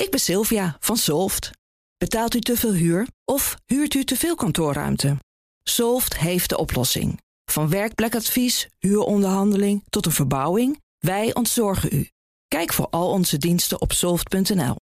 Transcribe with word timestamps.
ik 0.00 0.10
ben 0.10 0.20
Sylvia 0.20 0.76
van 0.80 0.96
Solft. 0.96 1.50
Betaalt 1.98 2.34
u 2.34 2.40
te 2.40 2.56
veel 2.56 2.72
huur 2.72 3.06
of 3.24 3.56
huurt 3.66 3.94
u 3.94 4.04
te 4.04 4.16
veel 4.16 4.34
kantoorruimte? 4.34 5.16
Solft 5.62 6.18
heeft 6.18 6.48
de 6.48 6.58
oplossing. 6.58 7.20
Van 7.44 7.70
werkplekadvies, 7.70 8.68
huuronderhandeling 8.78 9.82
tot 9.90 10.06
een 10.06 10.12
verbouwing, 10.12 10.80
wij 10.98 11.34
ontzorgen 11.34 11.88
u. 11.92 12.08
Kijk 12.48 12.72
voor 12.72 12.86
al 12.90 13.10
onze 13.10 13.38
diensten 13.38 13.80
op 13.80 13.92
soft.nl. 13.92 14.76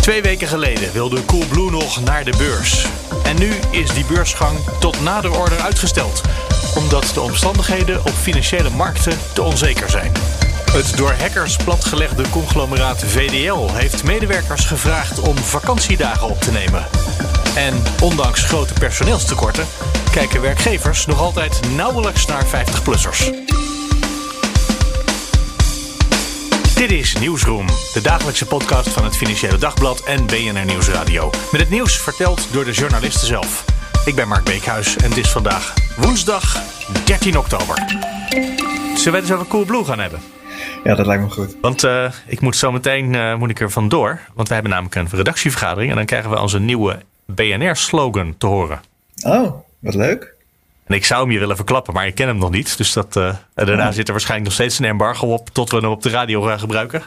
Twee 0.00 0.22
weken 0.22 0.48
geleden 0.48 0.92
wilde 0.92 1.24
Coolblue 1.24 1.70
nog 1.70 2.04
naar 2.04 2.24
de 2.24 2.36
beurs. 2.36 2.86
En 3.24 3.38
nu 3.38 3.50
is 3.70 3.94
die 3.94 4.04
beursgang 4.04 4.58
tot 4.80 5.00
nader 5.00 5.38
order 5.38 5.60
uitgesteld. 5.60 6.20
Omdat 6.76 7.10
de 7.14 7.20
omstandigheden 7.20 8.00
op 8.00 8.12
financiële 8.12 8.70
markten 8.70 9.18
te 9.34 9.42
onzeker 9.42 9.90
zijn. 9.90 10.12
Het 10.72 10.96
door 10.96 11.12
hackers 11.12 11.56
platgelegde 11.56 12.28
conglomeraat 12.28 13.04
VDL 13.04 13.72
heeft 13.72 14.04
medewerkers 14.04 14.64
gevraagd 14.64 15.20
om 15.20 15.36
vakantiedagen 15.36 16.28
op 16.28 16.40
te 16.40 16.50
nemen. 16.50 16.86
En 17.56 17.82
ondanks 18.02 18.44
grote 18.44 18.72
personeelstekorten 18.72 19.66
kijken 20.10 20.40
werkgevers 20.40 21.06
nog 21.06 21.20
altijd 21.20 21.60
nauwelijks 21.76 22.26
naar 22.26 22.44
50-plussers. 22.44 23.30
Dit 26.74 26.90
is 26.90 27.18
Nieuwsroom, 27.18 27.66
de 27.92 28.00
dagelijkse 28.02 28.46
podcast 28.46 28.88
van 28.88 29.04
het 29.04 29.16
Financiële 29.16 29.58
Dagblad 29.58 30.00
en 30.00 30.26
BNR 30.26 30.64
Nieuwsradio. 30.64 31.30
Met 31.52 31.60
het 31.60 31.70
nieuws 31.70 31.98
verteld 31.98 32.46
door 32.52 32.64
de 32.64 32.72
journalisten 32.72 33.26
zelf. 33.26 33.64
Ik 34.04 34.14
ben 34.14 34.28
Mark 34.28 34.44
Beekhuis 34.44 34.96
en 34.96 35.08
het 35.08 35.18
is 35.18 35.30
vandaag 35.30 35.74
woensdag 35.96 36.62
13 37.04 37.38
oktober. 37.38 37.84
Zullen 38.94 39.12
we 39.12 39.28
het 39.28 39.30
eens 39.30 39.50
over 39.52 39.84
gaan 39.84 39.98
hebben? 39.98 40.39
Ja, 40.84 40.94
dat 40.94 41.06
lijkt 41.06 41.22
me 41.22 41.30
goed. 41.30 41.56
Want 41.60 41.84
uh, 41.84 42.12
ik 42.26 42.40
moet 42.40 42.56
zo 42.56 42.72
meteen 42.72 43.12
uh, 43.14 43.36
moet 43.36 43.50
ik 43.50 43.60
er 43.60 43.70
vandoor. 43.70 44.20
Want 44.34 44.48
we 44.48 44.54
hebben 44.54 44.72
namelijk 44.72 44.94
een 44.94 45.08
redactievergadering. 45.10 45.90
En 45.90 45.96
dan 45.96 46.06
krijgen 46.06 46.30
we 46.30 46.40
onze 46.40 46.60
nieuwe 46.60 46.98
BNR-slogan 47.24 48.34
te 48.38 48.46
horen. 48.46 48.80
Oh, 49.26 49.54
wat 49.78 49.94
leuk. 49.94 50.34
En 50.86 50.94
ik 50.94 51.04
zou 51.04 51.22
hem 51.22 51.30
je 51.30 51.38
willen 51.38 51.56
verklappen, 51.56 51.94
maar 51.94 52.06
ik 52.06 52.14
ken 52.14 52.26
hem 52.26 52.38
nog 52.38 52.50
niet. 52.50 52.76
Dus 52.76 52.92
dat, 52.92 53.16
uh, 53.16 53.34
daarna 53.54 53.88
oh. 53.88 53.94
zit 53.94 54.06
er 54.06 54.12
waarschijnlijk 54.12 54.50
nog 54.50 54.58
steeds 54.58 54.78
een 54.78 54.84
embargo 54.84 55.26
op. 55.32 55.48
Tot 55.48 55.70
we 55.70 55.76
hem 55.76 55.90
op 55.90 56.02
de 56.02 56.10
radio 56.10 56.42
gaan 56.42 56.58
gebruiken. 56.58 57.02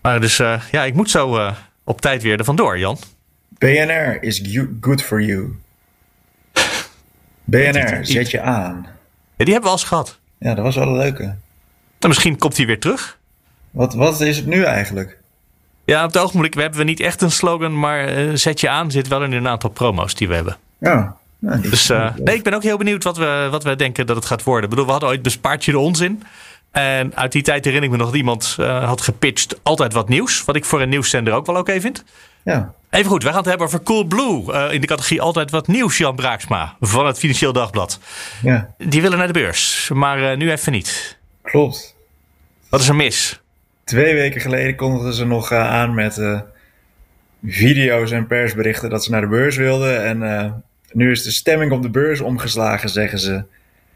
Maar 0.00 0.20
dus 0.20 0.36
ja, 0.70 0.84
ik 0.84 0.94
moet 0.94 1.10
zo 1.10 1.52
op 1.84 2.00
tijd 2.00 2.22
weer 2.22 2.38
er 2.38 2.44
vandoor, 2.44 2.78
Jan. 2.78 2.98
BNR 3.48 4.22
is 4.22 4.42
good 4.80 5.02
for 5.02 5.22
you. 5.22 5.58
BNR, 7.44 7.98
zet 8.06 8.30
je 8.30 8.40
aan. 8.40 8.86
Ja, 9.36 9.44
die 9.44 9.52
hebben 9.52 9.62
we 9.62 9.68
al 9.68 9.72
eens 9.72 9.84
gehad. 9.84 10.18
Ja, 10.38 10.54
dat 10.54 10.64
was 10.64 10.76
wel 10.76 10.86
een 10.86 10.96
leuke. 10.96 11.34
Dan 12.04 12.12
misschien 12.12 12.38
komt 12.38 12.56
hij 12.56 12.66
weer 12.66 12.80
terug. 12.80 13.18
Wat, 13.70 13.94
wat 13.94 14.20
is 14.20 14.36
het 14.36 14.46
nu 14.46 14.62
eigenlijk? 14.62 15.18
Ja, 15.84 16.04
op 16.04 16.12
het 16.12 16.22
ogenblik 16.22 16.54
hebben 16.54 16.78
we 16.78 16.84
niet 16.84 17.00
echt 17.00 17.22
een 17.22 17.30
slogan, 17.30 17.78
maar 17.78 18.18
uh, 18.18 18.30
zet 18.34 18.60
je 18.60 18.68
aan 18.68 18.90
zit 18.90 19.08
wel 19.08 19.22
in 19.22 19.32
een 19.32 19.48
aantal 19.48 19.70
promo's 19.70 20.14
die 20.14 20.28
we 20.28 20.34
hebben. 20.34 20.56
Ja. 20.78 21.16
Nou, 21.38 21.60
dus 21.60 21.90
uh, 21.90 22.14
nee, 22.16 22.34
ik 22.34 22.42
ben 22.42 22.54
ook 22.54 22.62
heel 22.62 22.76
benieuwd 22.76 23.04
wat 23.04 23.16
we, 23.16 23.48
wat 23.50 23.64
we 23.64 23.76
denken 23.76 24.06
dat 24.06 24.16
het 24.16 24.24
gaat 24.24 24.42
worden. 24.42 24.64
Ik 24.64 24.70
bedoel, 24.70 24.84
we 24.84 24.90
hadden 24.90 25.08
ooit 25.08 25.22
bespaart 25.22 25.64
je 25.64 25.70
de 25.70 25.78
onzin. 25.78 26.22
En 26.70 27.16
uit 27.16 27.32
die 27.32 27.42
tijd 27.42 27.64
herinner 27.64 27.90
ik 27.90 27.96
me 27.96 28.02
nog 28.02 28.10
dat 28.10 28.16
iemand 28.16 28.56
uh, 28.60 28.84
had 28.84 29.00
gepitcht 29.00 29.58
altijd 29.62 29.92
wat 29.92 30.08
nieuws. 30.08 30.44
Wat 30.44 30.56
ik 30.56 30.64
voor 30.64 30.80
een 30.80 30.88
nieuwszender 30.88 31.32
ook 31.32 31.46
wel 31.46 31.56
oké 31.56 31.70
okay 31.70 31.80
vind. 31.80 32.04
Ja. 32.42 32.74
Even 32.90 33.10
goed, 33.10 33.22
we 33.22 33.28
gaan 33.28 33.38
het 33.38 33.46
hebben 33.46 33.66
over 33.66 33.82
Coolblue. 33.82 34.44
Uh, 34.48 34.72
in 34.72 34.80
de 34.80 34.86
categorie 34.86 35.22
altijd 35.22 35.50
wat 35.50 35.66
nieuws, 35.66 35.98
Jan 35.98 36.16
Braaksma 36.16 36.76
van 36.80 37.06
het 37.06 37.18
Financieel 37.18 37.52
Dagblad. 37.52 37.98
Ja. 38.42 38.74
Die 38.78 39.02
willen 39.02 39.18
naar 39.18 39.26
de 39.26 39.32
beurs, 39.32 39.90
maar 39.92 40.36
nu 40.36 40.50
even 40.50 40.72
niet. 40.72 41.18
Klopt. 41.42 41.93
Wat 42.74 42.82
is 42.82 42.88
er 42.88 42.94
mis? 42.94 43.40
Twee 43.84 44.14
weken 44.14 44.40
geleden 44.40 44.76
kondigden 44.76 45.14
ze 45.14 45.26
nog 45.26 45.52
uh, 45.52 45.70
aan 45.70 45.94
met 45.94 46.16
uh, 46.16 46.40
video's 47.44 48.10
en 48.10 48.26
persberichten 48.26 48.90
dat 48.90 49.04
ze 49.04 49.10
naar 49.10 49.20
de 49.20 49.26
beurs 49.26 49.56
wilden. 49.56 50.04
En 50.04 50.22
uh, 50.22 50.52
nu 50.92 51.10
is 51.10 51.22
de 51.22 51.30
stemming 51.30 51.72
op 51.72 51.82
de 51.82 51.90
beurs 51.90 52.20
omgeslagen, 52.20 52.88
zeggen 52.88 53.18
ze. 53.18 53.44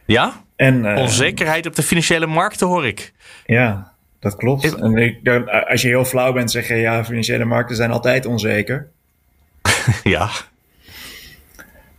Ja? 0.04 0.44
En, 0.56 0.96
Onzekerheid 0.96 1.66
op 1.66 1.74
de 1.74 1.82
financiële 1.82 2.26
markten 2.26 2.66
hoor 2.66 2.86
ik. 2.86 3.12
Ja, 3.46 3.92
dat 4.20 4.36
klopt. 4.36 4.64
Ik... 4.64 4.74
En 4.74 4.96
ik, 4.96 5.28
als 5.68 5.82
je 5.82 5.88
heel 5.88 6.04
flauw 6.04 6.32
bent, 6.32 6.50
zeg 6.50 6.68
je 6.68 6.74
ja, 6.74 7.04
financiële 7.04 7.44
markten 7.44 7.76
zijn 7.76 7.90
altijd 7.90 8.26
onzeker. 8.26 8.88
ja. 10.02 10.30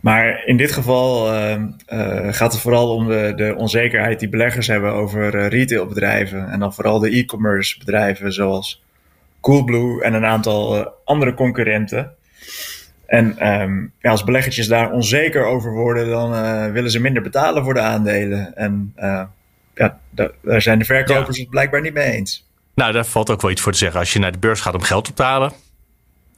Maar 0.00 0.44
in 0.46 0.56
dit 0.56 0.72
geval 0.72 1.34
uh, 1.34 1.50
uh, 1.52 2.32
gaat 2.32 2.52
het 2.52 2.60
vooral 2.60 2.94
om 2.94 3.08
de, 3.08 3.32
de, 3.36 3.54
onzekerheid 3.56 4.20
die 4.20 4.28
beleggers 4.28 4.66
hebben 4.66 4.92
over 4.92 5.34
uh, 5.34 5.48
retailbedrijven. 5.48 6.50
En 6.50 6.60
dan 6.60 6.74
vooral 6.74 6.98
de 6.98 7.10
e-commerce 7.10 7.78
bedrijven 7.78 8.32
zoals 8.32 8.82
Coolblue 9.40 10.02
en 10.02 10.14
een 10.14 10.24
aantal 10.24 10.88
andere 11.04 11.34
concurrenten. 11.34 12.14
En 13.06 13.48
um, 13.60 13.92
ja, 14.00 14.10
als 14.10 14.24
beleggertjes 14.24 14.68
daar 14.68 14.92
onzeker 14.92 15.44
over 15.44 15.72
worden, 15.72 16.08
dan 16.08 16.32
willen 16.72 16.90
ze 16.90 17.00
minder 17.00 17.22
betalen 17.22 17.64
voor 17.64 17.74
de 17.74 17.80
aandelen. 17.80 18.56
En 18.56 18.94
ja, 19.74 19.98
daar 20.40 20.62
zijn 20.62 20.78
de 20.78 20.84
verkopers 20.84 21.36
ja. 21.36 21.42
het 21.42 21.50
blijkbaar 21.50 21.80
niet 21.80 21.94
mee 21.94 22.12
eens. 22.12 22.48
Nou, 22.74 22.92
daar 22.92 23.06
valt 23.06 23.30
ook 23.30 23.40
wel 23.40 23.50
iets 23.50 23.60
voor 23.60 23.72
te 23.72 23.78
zeggen. 23.78 24.00
Als 24.00 24.12
je 24.12 24.18
naar 24.18 24.32
de 24.32 24.38
beurs 24.38 24.60
gaat 24.60 24.74
om 24.74 24.82
geld 24.82 25.16
te 25.16 25.22
halen, 25.22 25.52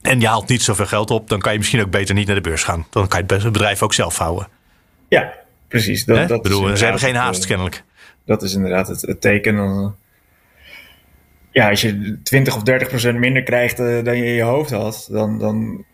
en 0.03 0.19
je 0.19 0.27
haalt 0.27 0.49
niet 0.49 0.61
zoveel 0.61 0.85
geld 0.85 1.11
op, 1.11 1.29
dan 1.29 1.39
kan 1.39 1.51
je 1.51 1.57
misschien 1.57 1.81
ook 1.81 1.89
beter 1.89 2.15
niet 2.15 2.25
naar 2.27 2.35
de 2.35 2.41
beurs 2.41 2.63
gaan. 2.63 2.85
Dan 2.89 3.07
kan 3.07 3.23
je 3.27 3.33
het 3.33 3.51
bedrijf 3.51 3.83
ook 3.83 3.93
zelf 3.93 4.17
houden. 4.17 4.47
Ja, 5.07 5.33
precies. 5.67 6.05
Dat, 6.05 6.27
dat 6.27 6.41
bedoel, 6.41 6.77
ze 6.77 6.83
hebben 6.83 7.01
geen 7.01 7.15
haast, 7.15 7.45
kennelijk. 7.45 7.83
Dat 8.25 8.43
is 8.43 8.53
inderdaad 8.53 8.87
het, 8.87 9.01
het 9.01 9.21
teken. 9.21 9.95
Ja, 11.51 11.69
als 11.69 11.81
je 11.81 12.19
20 12.23 12.55
of 12.55 12.63
30 12.63 12.87
procent 12.87 13.19
minder 13.19 13.43
krijgt 13.43 13.79
uh, 13.79 14.03
dan 14.03 14.17
je 14.17 14.25
in 14.25 14.33
je 14.33 14.41
hoofd 14.41 14.71
had, 14.71 15.07
dan, 15.11 15.39
dan 15.39 15.85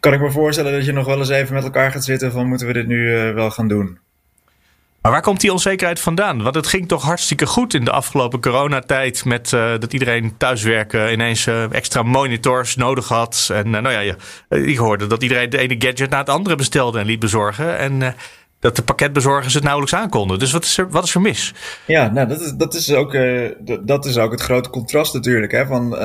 kan 0.00 0.12
ik 0.12 0.20
me 0.20 0.30
voorstellen 0.30 0.72
dat 0.72 0.84
je 0.84 0.92
nog 0.92 1.06
wel 1.06 1.18
eens 1.18 1.28
even 1.28 1.54
met 1.54 1.64
elkaar 1.64 1.90
gaat 1.90 2.04
zitten 2.04 2.32
van 2.32 2.46
moeten 2.46 2.66
we 2.66 2.72
dit 2.72 2.86
nu 2.86 2.96
uh, 2.96 3.34
wel 3.34 3.50
gaan 3.50 3.68
doen. 3.68 3.98
Maar 5.02 5.12
waar 5.12 5.22
komt 5.22 5.40
die 5.40 5.52
onzekerheid 5.52 6.00
vandaan? 6.00 6.42
Want 6.42 6.54
het 6.54 6.66
ging 6.66 6.88
toch 6.88 7.02
hartstikke 7.02 7.46
goed 7.46 7.74
in 7.74 7.84
de 7.84 7.90
afgelopen 7.90 8.40
coronatijd. 8.40 9.24
Met 9.24 9.52
uh, 9.52 9.70
dat 9.78 9.92
iedereen 9.92 10.36
thuiswerken 10.36 11.12
ineens 11.12 11.46
uh, 11.46 11.72
extra 11.72 12.02
monitors 12.02 12.76
nodig 12.76 13.08
had. 13.08 13.50
En 13.52 13.66
uh, 13.66 13.72
nou 13.72 13.90
ja, 13.90 14.00
je, 14.00 14.16
ik 14.48 14.76
hoorde 14.76 15.06
dat 15.06 15.22
iedereen 15.22 15.50
de 15.50 15.58
ene 15.58 15.74
gadget 15.78 16.10
na 16.10 16.18
het 16.18 16.28
andere 16.28 16.56
bestelde 16.56 16.98
en 16.98 17.06
liet 17.06 17.18
bezorgen. 17.18 17.78
En 17.78 18.14
dat 18.60 18.76
de 18.76 18.82
pakketbezorgers 18.82 19.54
het 19.54 19.62
nauwelijks 19.62 19.94
aankonden. 19.94 20.38
Dus 20.38 20.52
wat 20.52 20.64
is 20.64 20.78
er, 20.78 20.90
wat 20.90 21.04
is 21.04 21.14
er 21.14 21.20
mis? 21.20 21.54
Ja, 21.86 22.08
nou, 22.08 22.28
dat 22.28 22.40
is, 22.40 22.52
dat 22.52 22.74
is, 22.74 22.92
ook, 22.92 23.16
dat 23.80 24.04
is 24.04 24.18
ook 24.18 24.30
het 24.30 24.42
grote 24.42 24.70
contrast 24.70 25.14
natuurlijk. 25.14 25.52
Hè, 25.52 25.66
van, 25.66 25.96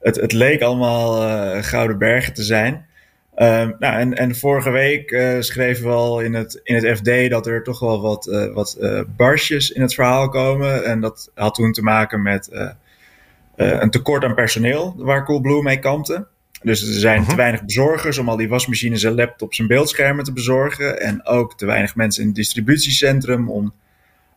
het, 0.00 0.16
het 0.16 0.32
leek 0.32 0.62
allemaal 0.62 1.62
gouden 1.62 1.98
bergen 1.98 2.34
te 2.34 2.42
zijn. 2.42 2.86
Um, 3.36 3.74
nou, 3.78 3.98
en, 3.98 4.14
en 4.14 4.36
vorige 4.36 4.70
week 4.70 5.10
uh, 5.10 5.40
schreven 5.40 5.84
we 5.84 5.90
al 5.90 6.20
in 6.20 6.34
het, 6.34 6.60
in 6.62 6.74
het 6.74 6.98
FD 6.98 7.30
dat 7.30 7.46
er 7.46 7.62
toch 7.62 7.80
wel 7.80 8.00
wat, 8.00 8.26
uh, 8.26 8.54
wat 8.54 8.76
uh, 8.80 9.00
barsjes 9.16 9.70
in 9.70 9.82
het 9.82 9.94
verhaal 9.94 10.28
komen. 10.28 10.84
En 10.84 11.00
dat 11.00 11.30
had 11.34 11.54
toen 11.54 11.72
te 11.72 11.82
maken 11.82 12.22
met 12.22 12.72
een 13.56 13.90
tekort 13.90 14.24
aan 14.24 14.34
personeel 14.34 14.94
waar 14.96 15.24
Coolblue 15.24 15.62
mee 15.62 15.78
kampte. 15.78 16.26
Dus 16.62 16.82
er 16.88 17.00
zijn 17.00 17.20
-huh. 17.20 17.28
te 17.28 17.36
weinig 17.36 17.64
bezorgers 17.64 18.18
om 18.18 18.28
al 18.28 18.36
die 18.36 18.48
wasmachines 18.48 19.02
en 19.02 19.14
laptops 19.14 19.58
en 19.58 19.66
beeldschermen 19.66 20.24
te 20.24 20.32
bezorgen. 20.32 21.00
En 21.00 21.26
ook 21.26 21.58
te 21.58 21.66
weinig 21.66 21.94
mensen 21.96 22.20
in 22.22 22.28
het 22.28 22.36
distributiecentrum 22.36 23.50
om 23.50 23.72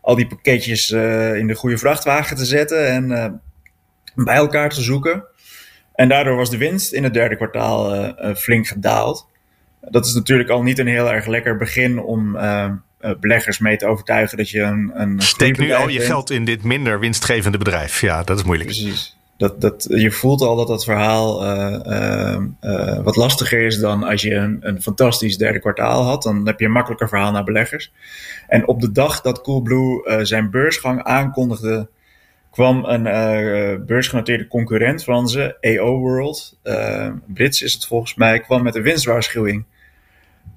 al 0.01 0.15
die 0.15 0.27
pakketjes 0.27 0.91
in 1.35 1.47
de 1.47 1.55
goede 1.55 1.77
vrachtwagen 1.77 2.35
te 2.37 2.45
zetten 2.45 2.87
en 2.87 3.41
bij 4.15 4.35
elkaar 4.35 4.69
te 4.69 4.81
zoeken. 4.81 5.23
En 5.95 6.09
daardoor 6.09 6.35
was 6.35 6.49
de 6.49 6.57
winst 6.57 6.93
in 6.93 7.03
het 7.03 7.13
derde 7.13 7.35
kwartaal 7.35 7.95
uh, 7.95 8.09
uh, 8.21 8.35
flink 8.35 8.67
gedaald. 8.67 9.27
Dat 9.81 10.05
is 10.05 10.13
natuurlijk 10.13 10.49
al 10.49 10.63
niet 10.63 10.79
een 10.79 10.87
heel 10.87 11.11
erg 11.11 11.25
lekker 11.25 11.57
begin 11.57 11.99
om 11.99 12.35
uh, 12.35 12.71
beleggers 13.19 13.59
mee 13.59 13.77
te 13.77 13.85
overtuigen 13.85 14.37
dat 14.37 14.49
je 14.49 14.61
een. 14.61 14.91
een 14.93 15.21
Steek 15.21 15.57
nu 15.57 15.71
al 15.71 15.87
je 15.87 15.99
geld 15.99 16.29
in 16.29 16.45
dit 16.45 16.63
minder 16.63 16.99
winstgevende 16.99 17.57
bedrijf. 17.57 18.01
Ja, 18.01 18.23
dat 18.23 18.37
is 18.37 18.43
moeilijk. 18.43 18.69
Precies. 18.69 19.17
Dat, 19.37 19.61
dat, 19.61 19.85
je 19.89 20.11
voelt 20.11 20.41
al 20.41 20.55
dat 20.55 20.67
dat 20.67 20.83
verhaal 20.83 21.43
wat 23.03 23.15
lastiger 23.15 23.65
is 23.65 23.79
dan 23.79 24.03
als 24.03 24.21
je 24.21 24.33
een, 24.33 24.57
een 24.59 24.81
fantastisch 24.81 25.37
derde 25.37 25.59
kwartaal 25.59 26.03
had. 26.03 26.23
Dan 26.23 26.47
heb 26.47 26.59
je 26.59 26.65
een 26.65 26.71
makkelijker 26.71 27.09
verhaal 27.09 27.31
naar 27.31 27.43
beleggers. 27.43 27.91
En 28.47 28.67
op 28.67 28.81
de 28.81 28.91
dag 28.91 29.21
dat 29.21 29.41
Coolblue 29.41 30.25
zijn 30.25 30.49
beursgang 30.49 31.03
aankondigde 31.03 31.89
kwam 32.55 32.85
een 32.85 33.05
uh, 33.05 33.85
beursgenoteerde 33.85 34.47
concurrent 34.47 35.03
van 35.03 35.27
ze, 35.27 35.57
AO 35.61 35.97
World, 35.97 36.59
uh, 36.63 37.09
Brits 37.27 37.61
is 37.61 37.73
het 37.73 37.85
volgens 37.85 38.15
mij, 38.15 38.39
kwam 38.39 38.63
met 38.63 38.75
een 38.75 38.81
winstwaarschuwing. 38.81 39.65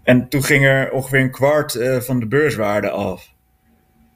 En 0.03 0.29
toen 0.29 0.43
ging 0.43 0.65
er 0.65 0.91
ongeveer 0.91 1.21
een 1.21 1.31
kwart 1.31 1.75
uh, 1.75 1.97
van 1.97 2.21
de 2.21 2.27
beurswaarde 2.27 2.91
af. 2.91 3.33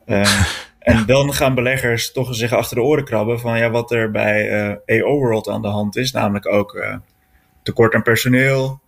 en 0.78 1.06
dan 1.06 1.34
gaan 1.34 1.54
beleggers 1.54 2.12
toch 2.12 2.34
zich 2.34 2.52
achter 2.52 2.76
de 2.76 2.82
oren 2.82 3.04
krabben 3.04 3.40
van 3.40 3.58
ja, 3.58 3.70
wat 3.70 3.90
er 3.90 4.10
bij 4.10 4.70
AO 4.86 5.18
World 5.18 5.48
aan 5.48 5.62
de 5.62 5.68
hand 5.68 5.96
is. 5.96 6.12
Namelijk 6.12 6.46
ook 6.48 6.84
tekort 7.62 7.94
aan 7.94 8.02
personeel, 8.02 8.80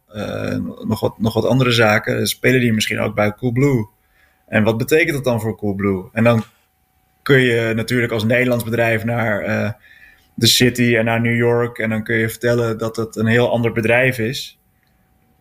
nog, 0.84 1.00
wat, 1.00 1.18
nog 1.18 1.34
wat 1.34 1.46
andere 1.46 1.70
zaken. 1.70 2.26
Spelen 2.26 2.60
die 2.60 2.72
misschien 2.72 3.00
ook 3.00 3.14
bij 3.14 3.32
Coolblue? 3.32 3.88
En 4.46 4.64
wat 4.64 4.76
betekent 4.76 5.12
dat 5.14 5.24
dan 5.24 5.40
voor 5.40 5.56
Coolblue? 5.56 6.08
En 6.12 6.24
dan 6.24 6.44
kun 7.24 7.40
je 7.40 7.72
natuurlijk 7.74 8.12
als 8.12 8.24
Nederlands 8.24 8.64
bedrijf 8.64 9.04
naar 9.04 9.48
uh, 9.48 9.70
de 10.34 10.46
City 10.46 10.96
en 10.96 11.04
naar 11.04 11.20
New 11.20 11.36
York. 11.36 11.78
En 11.78 11.90
dan 11.90 12.04
kun 12.04 12.16
je 12.16 12.28
vertellen 12.28 12.78
dat 12.78 12.96
het 12.96 13.16
een 13.16 13.26
heel 13.26 13.50
ander 13.50 13.72
bedrijf 13.72 14.18
is 14.18 14.58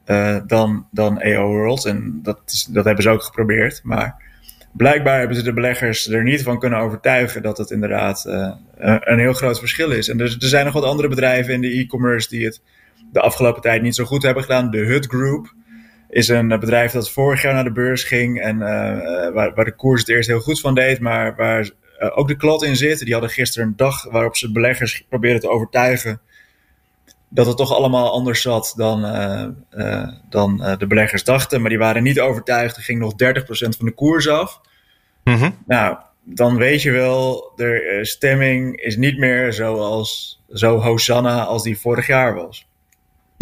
uh, 0.05 0.37
dan, 0.47 0.87
dan 0.91 1.21
AO 1.21 1.47
World. 1.47 1.85
En 1.85 2.19
dat, 2.23 2.39
is, 2.45 2.63
dat 2.63 2.85
hebben 2.85 3.03
ze 3.03 3.09
ook 3.09 3.23
geprobeerd. 3.23 3.81
Maar 3.83 4.23
blijkbaar 4.71 5.19
hebben 5.19 5.37
ze 5.37 5.43
de 5.43 5.53
beleggers 5.53 6.09
er 6.09 6.23
niet 6.23 6.43
van 6.43 6.59
kunnen 6.59 6.79
overtuigen 6.79 7.41
dat 7.41 7.57
het 7.57 7.71
inderdaad 7.71 8.25
uh, 8.27 8.53
een 8.99 9.19
heel 9.19 9.33
groot 9.33 9.59
verschil 9.59 9.91
is. 9.91 10.09
En 10.09 10.19
er, 10.19 10.37
er 10.39 10.47
zijn 10.47 10.65
nog 10.65 10.73
wat 10.73 10.83
andere 10.83 11.07
bedrijven 11.07 11.53
in 11.53 11.61
de 11.61 11.77
e-commerce 11.79 12.29
die 12.29 12.45
het 12.45 12.61
de 13.11 13.19
afgelopen 13.21 13.61
tijd 13.61 13.81
niet 13.81 13.95
zo 13.95 14.05
goed 14.05 14.23
hebben 14.23 14.43
gedaan. 14.43 14.71
De 14.71 14.85
Hut 14.85 15.05
Group 15.05 15.53
is 16.13 16.27
een 16.27 16.47
bedrijf 16.47 16.91
dat 16.91 17.11
vorig 17.11 17.41
jaar 17.41 17.53
naar 17.53 17.63
de 17.63 17.71
beurs 17.71 18.03
ging 18.03 18.41
en 18.41 18.55
uh, 18.55 18.63
waar, 19.33 19.53
waar 19.53 19.65
de 19.65 19.75
koers 19.75 19.99
het 19.99 20.09
eerst 20.09 20.29
heel 20.29 20.39
goed 20.39 20.59
van 20.59 20.75
deed, 20.75 20.99
maar 20.99 21.35
waar 21.35 21.69
ook 22.15 22.27
de 22.27 22.35
klad 22.35 22.63
in 22.63 22.75
zit. 22.75 22.99
Die 22.99 23.13
hadden 23.13 23.31
gisteren 23.31 23.67
een 23.67 23.75
dag 23.75 24.03
waarop 24.11 24.35
ze 24.35 24.51
beleggers 24.51 25.05
probeerden 25.09 25.41
te 25.41 25.49
overtuigen 25.49 26.21
dat 27.29 27.45
het 27.45 27.57
toch 27.57 27.73
allemaal 27.73 28.11
anders 28.11 28.41
zat 28.41 28.73
dan, 28.77 29.05
uh, 29.71 30.07
dan 30.29 30.75
de 30.77 30.87
beleggers 30.87 31.23
dachten. 31.23 31.61
Maar 31.61 31.69
die 31.69 31.79
waren 31.79 32.03
niet 32.03 32.19
overtuigd. 32.19 32.75
Er 32.75 32.83
ging 32.83 32.99
nog 32.99 33.13
30% 33.13 33.77
van 33.77 33.85
de 33.85 33.91
koers 33.91 34.27
af. 34.27 34.61
Mm 35.23 35.35
-hmm. 35.35 35.57
Nou, 35.65 35.97
dan 36.23 36.57
weet 36.57 36.81
je 36.81 36.91
wel, 36.91 37.51
de 37.55 37.99
stemming 38.01 38.81
is 38.81 38.97
niet 38.97 39.17
meer 39.17 39.53
zoals, 39.53 40.41
zo 40.53 40.79
Hosanna 40.79 41.43
als 41.43 41.63
die 41.63 41.79
vorig 41.79 42.07
jaar 42.07 42.35
was. 42.35 42.67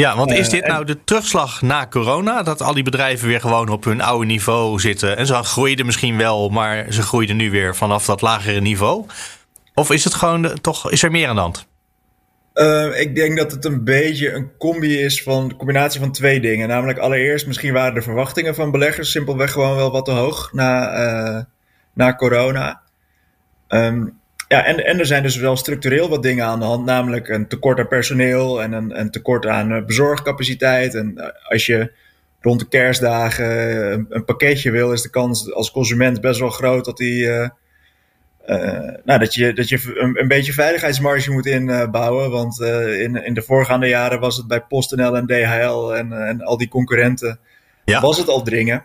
Ja, 0.01 0.15
want 0.15 0.31
is 0.31 0.49
dit 0.49 0.67
nou 0.67 0.85
de 0.85 1.03
terugslag 1.03 1.61
na 1.61 1.87
corona? 1.87 2.43
Dat 2.43 2.61
al 2.61 2.73
die 2.73 2.83
bedrijven 2.83 3.27
weer 3.27 3.39
gewoon 3.39 3.69
op 3.69 3.83
hun 3.83 4.01
oude 4.01 4.25
niveau 4.25 4.79
zitten. 4.79 5.17
En 5.17 5.25
ze 5.25 5.33
groeiden 5.33 5.85
misschien 5.85 6.17
wel, 6.17 6.49
maar 6.49 6.85
ze 6.89 7.01
groeiden 7.01 7.35
nu 7.35 7.51
weer 7.51 7.75
vanaf 7.75 8.05
dat 8.05 8.21
lagere 8.21 8.61
niveau. 8.61 9.05
Of 9.73 9.91
is 9.91 10.03
het 10.03 10.13
gewoon 10.13 10.59
toch, 10.61 10.91
is 10.91 11.03
er 11.03 11.11
meer 11.11 11.27
aan 11.27 11.35
de 11.35 11.41
hand? 11.41 11.67
Uh, 12.53 12.99
ik 12.99 13.15
denk 13.15 13.37
dat 13.37 13.51
het 13.51 13.65
een 13.65 13.83
beetje 13.83 14.33
een 14.33 14.51
combi 14.57 14.99
is 14.99 15.23
van 15.23 15.43
een 15.43 15.55
combinatie 15.55 15.99
van 15.99 16.11
twee 16.11 16.39
dingen. 16.39 16.67
Namelijk 16.67 16.99
allereerst, 16.99 17.47
misschien 17.47 17.73
waren 17.73 17.93
de 17.93 18.01
verwachtingen 18.01 18.55
van 18.55 18.71
beleggers 18.71 19.11
simpelweg 19.11 19.51
gewoon 19.51 19.75
wel 19.75 19.91
wat 19.91 20.05
te 20.05 20.11
hoog 20.11 20.53
na, 20.53 21.03
uh, 21.03 21.43
na 21.93 22.15
corona. 22.15 22.81
Um, 23.67 24.20
ja, 24.51 24.65
en, 24.65 24.85
en 24.85 24.99
er 24.99 25.05
zijn 25.05 25.23
dus 25.23 25.35
wel 25.35 25.55
structureel 25.57 26.09
wat 26.09 26.23
dingen 26.23 26.45
aan 26.45 26.59
de 26.59 26.65
hand, 26.65 26.85
namelijk 26.85 27.27
een 27.27 27.47
tekort 27.47 27.79
aan 27.79 27.87
personeel 27.87 28.61
en 28.61 28.71
een, 28.71 28.99
een 28.99 29.11
tekort 29.11 29.45
aan 29.45 29.71
uh, 29.71 29.85
bezorgcapaciteit. 29.85 30.95
En 30.95 31.33
als 31.49 31.65
je 31.65 31.91
rond 32.41 32.59
de 32.59 32.67
kerstdagen 32.67 33.91
een, 33.91 34.05
een, 34.09 34.25
pakketje 34.25 34.71
wil, 34.71 34.91
is 34.91 35.01
de 35.01 35.09
kans 35.09 35.53
als 35.53 35.71
consument 35.71 36.21
best 36.21 36.39
wel 36.39 36.49
groot 36.49 36.85
dat 36.85 36.97
die. 36.97 37.23
Uh, 37.23 37.47
nou, 39.03 39.19
dat 39.19 39.33
je, 39.33 39.53
dat 39.53 39.69
je 39.69 39.93
een, 39.95 40.21
een 40.21 40.27
beetje 40.27 40.53
veiligheidsmarge 40.53 41.31
moet 41.31 41.45
inbouwen. 41.45 42.31
Want 42.31 42.59
uh, 42.59 43.01
in, 43.01 43.15
in 43.15 43.33
de 43.33 43.41
voorgaande 43.41 43.87
jaren 43.87 44.19
was 44.19 44.37
het 44.37 44.47
bij 44.47 44.61
PostNL 44.61 45.17
en 45.17 45.25
DHL 45.25 45.93
en, 45.93 46.27
en 46.27 46.41
al 46.41 46.57
die 46.57 46.69
concurrenten. 46.69 47.39
Ja. 47.85 48.01
Was 48.01 48.17
het 48.17 48.27
al 48.27 48.41
dringen. 48.41 48.83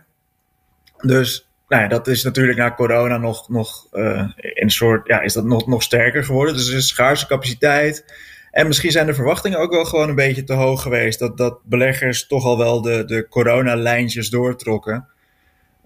Dus 0.97 1.46
nou 1.69 1.83
ja, 1.83 1.89
dat 1.89 2.07
is 2.07 2.23
natuurlijk 2.23 2.59
na 2.59 2.75
corona 2.75 3.17
nog, 3.17 3.49
nog 3.49 3.87
in 3.93 4.33
een 4.55 4.71
soort. 4.71 5.07
Ja, 5.07 5.21
is 5.21 5.33
dat 5.33 5.45
nog, 5.45 5.67
nog 5.67 5.83
sterker 5.83 6.25
geworden. 6.25 6.55
Dus 6.55 6.69
er 6.69 6.77
is 6.77 6.89
schaarse 6.89 7.27
capaciteit. 7.27 8.05
En 8.51 8.67
misschien 8.67 8.91
zijn 8.91 9.07
de 9.07 9.15
verwachtingen 9.15 9.59
ook 9.59 9.73
wel 9.73 9.85
gewoon 9.85 10.09
een 10.09 10.15
beetje 10.15 10.45
te 10.45 10.53
hoog 10.53 10.83
geweest. 10.83 11.19
Dat, 11.19 11.37
dat 11.37 11.59
beleggers 11.65 12.27
toch 12.27 12.45
al 12.45 12.59
wel 12.59 12.83
de, 12.83 13.05
de 13.05 13.29
corona-lijntjes 13.29 14.31
doortrokken. 14.31 15.09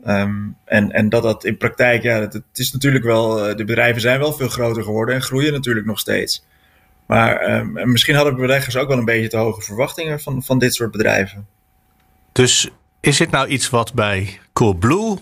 Um, 0.07 0.57
en, 0.65 0.91
en 0.91 1.09
dat 1.09 1.23
dat 1.23 1.45
in 1.45 1.57
praktijk, 1.57 2.03
ja, 2.03 2.21
het, 2.21 2.43
is 2.55 2.73
natuurlijk 2.73 3.05
wel, 3.05 3.57
de 3.57 3.65
bedrijven 3.65 4.01
zijn 4.01 4.19
wel 4.19 4.33
veel 4.33 4.49
groter 4.49 4.83
geworden 4.83 5.15
en 5.15 5.23
groeien 5.23 5.53
natuurlijk 5.53 5.87
nog 5.87 5.99
steeds. 5.99 6.45
Maar 7.07 7.59
um, 7.59 7.91
misschien 7.91 8.15
hadden 8.15 8.37
beleggers 8.37 8.77
ook 8.77 8.89
wel 8.89 8.99
een 8.99 9.05
beetje 9.05 9.29
te 9.29 9.37
hoge 9.37 9.61
verwachtingen 9.61 10.21
van, 10.21 10.43
van 10.43 10.59
dit 10.59 10.75
soort 10.75 10.91
bedrijven. 10.91 11.47
Dus 12.33 12.71
is 13.01 13.17
dit 13.17 13.31
nou 13.31 13.49
iets 13.49 13.71
wat 13.71 13.95
bij 13.95 14.41
Coolblue 14.53 15.19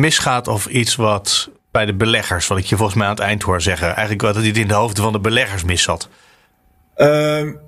misgaat 0.00 0.48
of 0.48 0.66
iets 0.66 0.96
wat 0.96 1.50
bij 1.70 1.86
de 1.86 1.94
beleggers, 1.94 2.46
wat 2.46 2.58
ik 2.58 2.64
je 2.64 2.76
volgens 2.76 2.98
mij 2.98 3.06
aan 3.06 3.14
het 3.14 3.22
eind 3.22 3.42
hoor 3.42 3.60
zeggen, 3.60 3.86
eigenlijk 3.88 4.22
wat 4.22 4.34
het 4.34 4.56
in 4.56 4.68
de 4.68 4.74
hoofden 4.74 5.02
van 5.02 5.12
de 5.12 5.20
beleggers 5.20 5.64
mis 5.64 5.82
zat? 5.82 6.08
Um, 6.96 7.60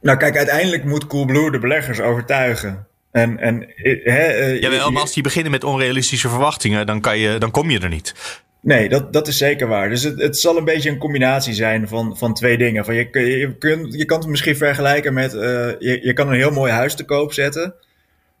nou 0.00 0.18
kijk, 0.18 0.36
uiteindelijk 0.36 0.84
moet 0.84 1.06
Coolblue 1.06 1.50
de 1.50 1.58
beleggers 1.58 2.00
overtuigen. 2.00 2.86
En, 3.12 3.38
en, 3.38 3.72
he, 4.04 4.44
ja, 4.60 4.90
maar 4.90 5.00
als 5.00 5.12
die 5.12 5.22
beginnen 5.22 5.50
met 5.50 5.64
onrealistische 5.64 6.28
verwachtingen, 6.28 6.86
dan, 6.86 7.00
kan 7.00 7.18
je, 7.18 7.38
dan 7.38 7.50
kom 7.50 7.70
je 7.70 7.80
er 7.80 7.88
niet. 7.88 8.14
Nee, 8.60 8.88
dat, 8.88 9.12
dat 9.12 9.28
is 9.28 9.36
zeker 9.36 9.68
waar. 9.68 9.88
Dus 9.88 10.02
het, 10.02 10.20
het 10.20 10.38
zal 10.38 10.56
een 10.56 10.64
beetje 10.64 10.90
een 10.90 10.98
combinatie 10.98 11.54
zijn 11.54 11.88
van, 11.88 12.16
van 12.16 12.34
twee 12.34 12.58
dingen. 12.58 12.84
Van 12.84 12.94
je, 12.94 13.08
je, 13.12 13.56
kun, 13.58 13.90
je 13.90 14.04
kan 14.04 14.18
het 14.18 14.28
misschien 14.28 14.56
vergelijken 14.56 15.14
met... 15.14 15.34
Uh, 15.34 15.40
je, 15.78 15.98
je 16.02 16.12
kan 16.12 16.28
een 16.28 16.34
heel 16.34 16.50
mooi 16.50 16.72
huis 16.72 16.94
te 16.94 17.04
koop 17.04 17.32
zetten. 17.32 17.74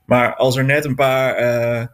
Maar 0.04 0.34
als 0.34 0.56
er 0.56 0.64
net 0.64 0.84
een 0.84 0.94
paar 0.94 1.42
uh, 1.42 1.86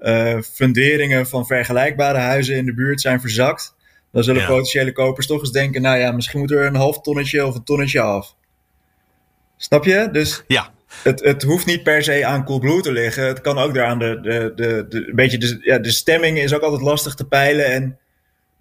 uh, 0.00 0.42
funderingen 0.42 1.26
van 1.26 1.46
vergelijkbare 1.46 2.18
huizen 2.18 2.56
in 2.56 2.66
de 2.66 2.74
buurt 2.74 3.00
zijn 3.00 3.20
verzakt... 3.20 3.74
dan 4.12 4.24
zullen 4.24 4.40
ja. 4.40 4.48
potentiële 4.48 4.92
kopers 4.92 5.26
toch 5.26 5.40
eens 5.40 5.52
denken... 5.52 5.82
nou 5.82 5.98
ja, 5.98 6.12
misschien 6.12 6.40
moet 6.40 6.50
er 6.50 6.66
een 6.66 6.74
half 6.74 7.00
tonnetje 7.00 7.46
of 7.46 7.54
een 7.54 7.64
tonnetje 7.64 8.00
af. 8.00 8.34
Snap 9.56 9.84
je? 9.84 10.08
Dus 10.12 10.44
ja 10.46 10.70
het, 11.02 11.24
het 11.24 11.42
hoeft 11.42 11.66
niet 11.66 11.82
per 11.82 12.02
se 12.02 12.26
aan 12.26 12.44
Coolblue 12.44 12.80
te 12.80 12.92
liggen. 12.92 13.26
Het 13.26 13.40
kan 13.40 13.58
ook 13.58 13.74
daaraan 13.74 13.98
de, 13.98 14.20
de, 14.20 14.52
de, 14.56 14.86
de, 14.88 15.08
een 15.08 15.14
beetje 15.14 15.38
de, 15.38 15.58
ja, 15.60 15.78
de 15.78 15.90
stemming 15.90 16.38
is 16.38 16.54
ook 16.54 16.62
altijd 16.62 16.82
lastig 16.82 17.14
te 17.14 17.26
peilen. 17.26 17.66
En 17.66 17.98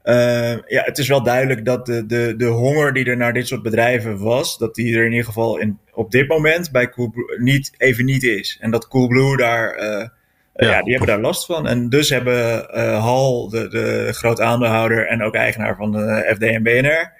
uh, 0.07 0.57
ja, 0.67 0.83
het 0.83 0.97
is 0.97 1.07
wel 1.07 1.23
duidelijk 1.23 1.65
dat 1.65 1.85
de, 1.85 2.05
de, 2.05 2.33
de 2.37 2.45
honger 2.45 2.93
die 2.93 3.05
er 3.05 3.17
naar 3.17 3.33
dit 3.33 3.47
soort 3.47 3.61
bedrijven 3.61 4.17
was, 4.17 4.57
dat 4.57 4.75
die 4.75 4.95
er 4.95 5.05
in 5.05 5.11
ieder 5.11 5.25
geval 5.25 5.57
in, 5.57 5.79
op 5.93 6.11
dit 6.11 6.27
moment 6.27 6.71
bij 6.71 6.89
Coolblue 6.89 7.41
niet, 7.41 7.71
even 7.77 8.05
niet 8.05 8.23
is. 8.23 8.57
En 8.61 8.71
dat 8.71 8.87
Coolblue 8.87 9.37
daar, 9.37 9.75
uh, 9.75 9.83
ja. 9.83 10.09
ja. 10.55 10.81
die 10.81 10.89
hebben 10.91 11.07
daar 11.07 11.19
last 11.21 11.45
van. 11.45 11.67
En 11.67 11.89
dus 11.89 12.09
hebben 12.09 12.67
uh, 12.75 13.03
Hal, 13.03 13.49
de, 13.49 13.67
de 13.67 14.09
groot 14.11 14.41
aandeelhouder 14.41 15.07
en 15.07 15.23
ook 15.23 15.35
eigenaar 15.35 15.75
van 15.75 15.91
de 15.91 16.31
FD 16.35 16.41
en 16.41 16.63
BNR, 16.63 17.11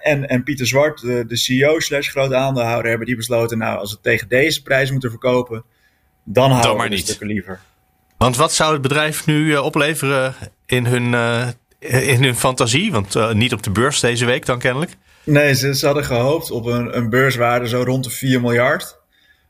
en, 0.00 0.28
en 0.28 0.42
Pieter 0.42 0.66
Zwart, 0.66 1.00
de, 1.00 1.24
de 1.26 1.36
CEO 1.36 1.80
slash 1.80 2.08
grote 2.08 2.36
aandeelhouder, 2.36 2.88
hebben 2.88 3.06
die 3.06 3.16
besloten, 3.16 3.58
nou, 3.58 3.78
als 3.78 3.92
we 3.92 4.00
tegen 4.00 4.28
deze 4.28 4.62
prijs 4.62 4.90
moeten 4.90 5.10
verkopen, 5.10 5.64
dan 6.24 6.50
houden 6.50 6.88
we 6.88 6.94
het 6.94 7.04
stukken 7.04 7.26
liever. 7.26 7.60
Want 8.18 8.36
wat 8.36 8.52
zou 8.52 8.72
het 8.72 8.82
bedrijf 8.82 9.26
nu 9.26 9.56
opleveren 9.56 10.34
in 10.66 10.86
hun, 10.86 11.14
in 11.78 12.22
hun 12.22 12.36
fantasie? 12.36 12.92
Want 12.92 13.34
niet 13.34 13.52
op 13.52 13.62
de 13.62 13.70
beurs 13.70 14.00
deze 14.00 14.24
week 14.24 14.46
dan 14.46 14.58
kennelijk. 14.58 14.96
Nee, 15.24 15.54
ze, 15.54 15.74
ze 15.74 15.86
hadden 15.86 16.04
gehoopt 16.04 16.50
op 16.50 16.66
een, 16.66 16.96
een 16.96 17.10
beurswaarde 17.10 17.68
zo 17.68 17.82
rond 17.82 18.04
de 18.04 18.10
4 18.10 18.40
miljard. 18.40 18.98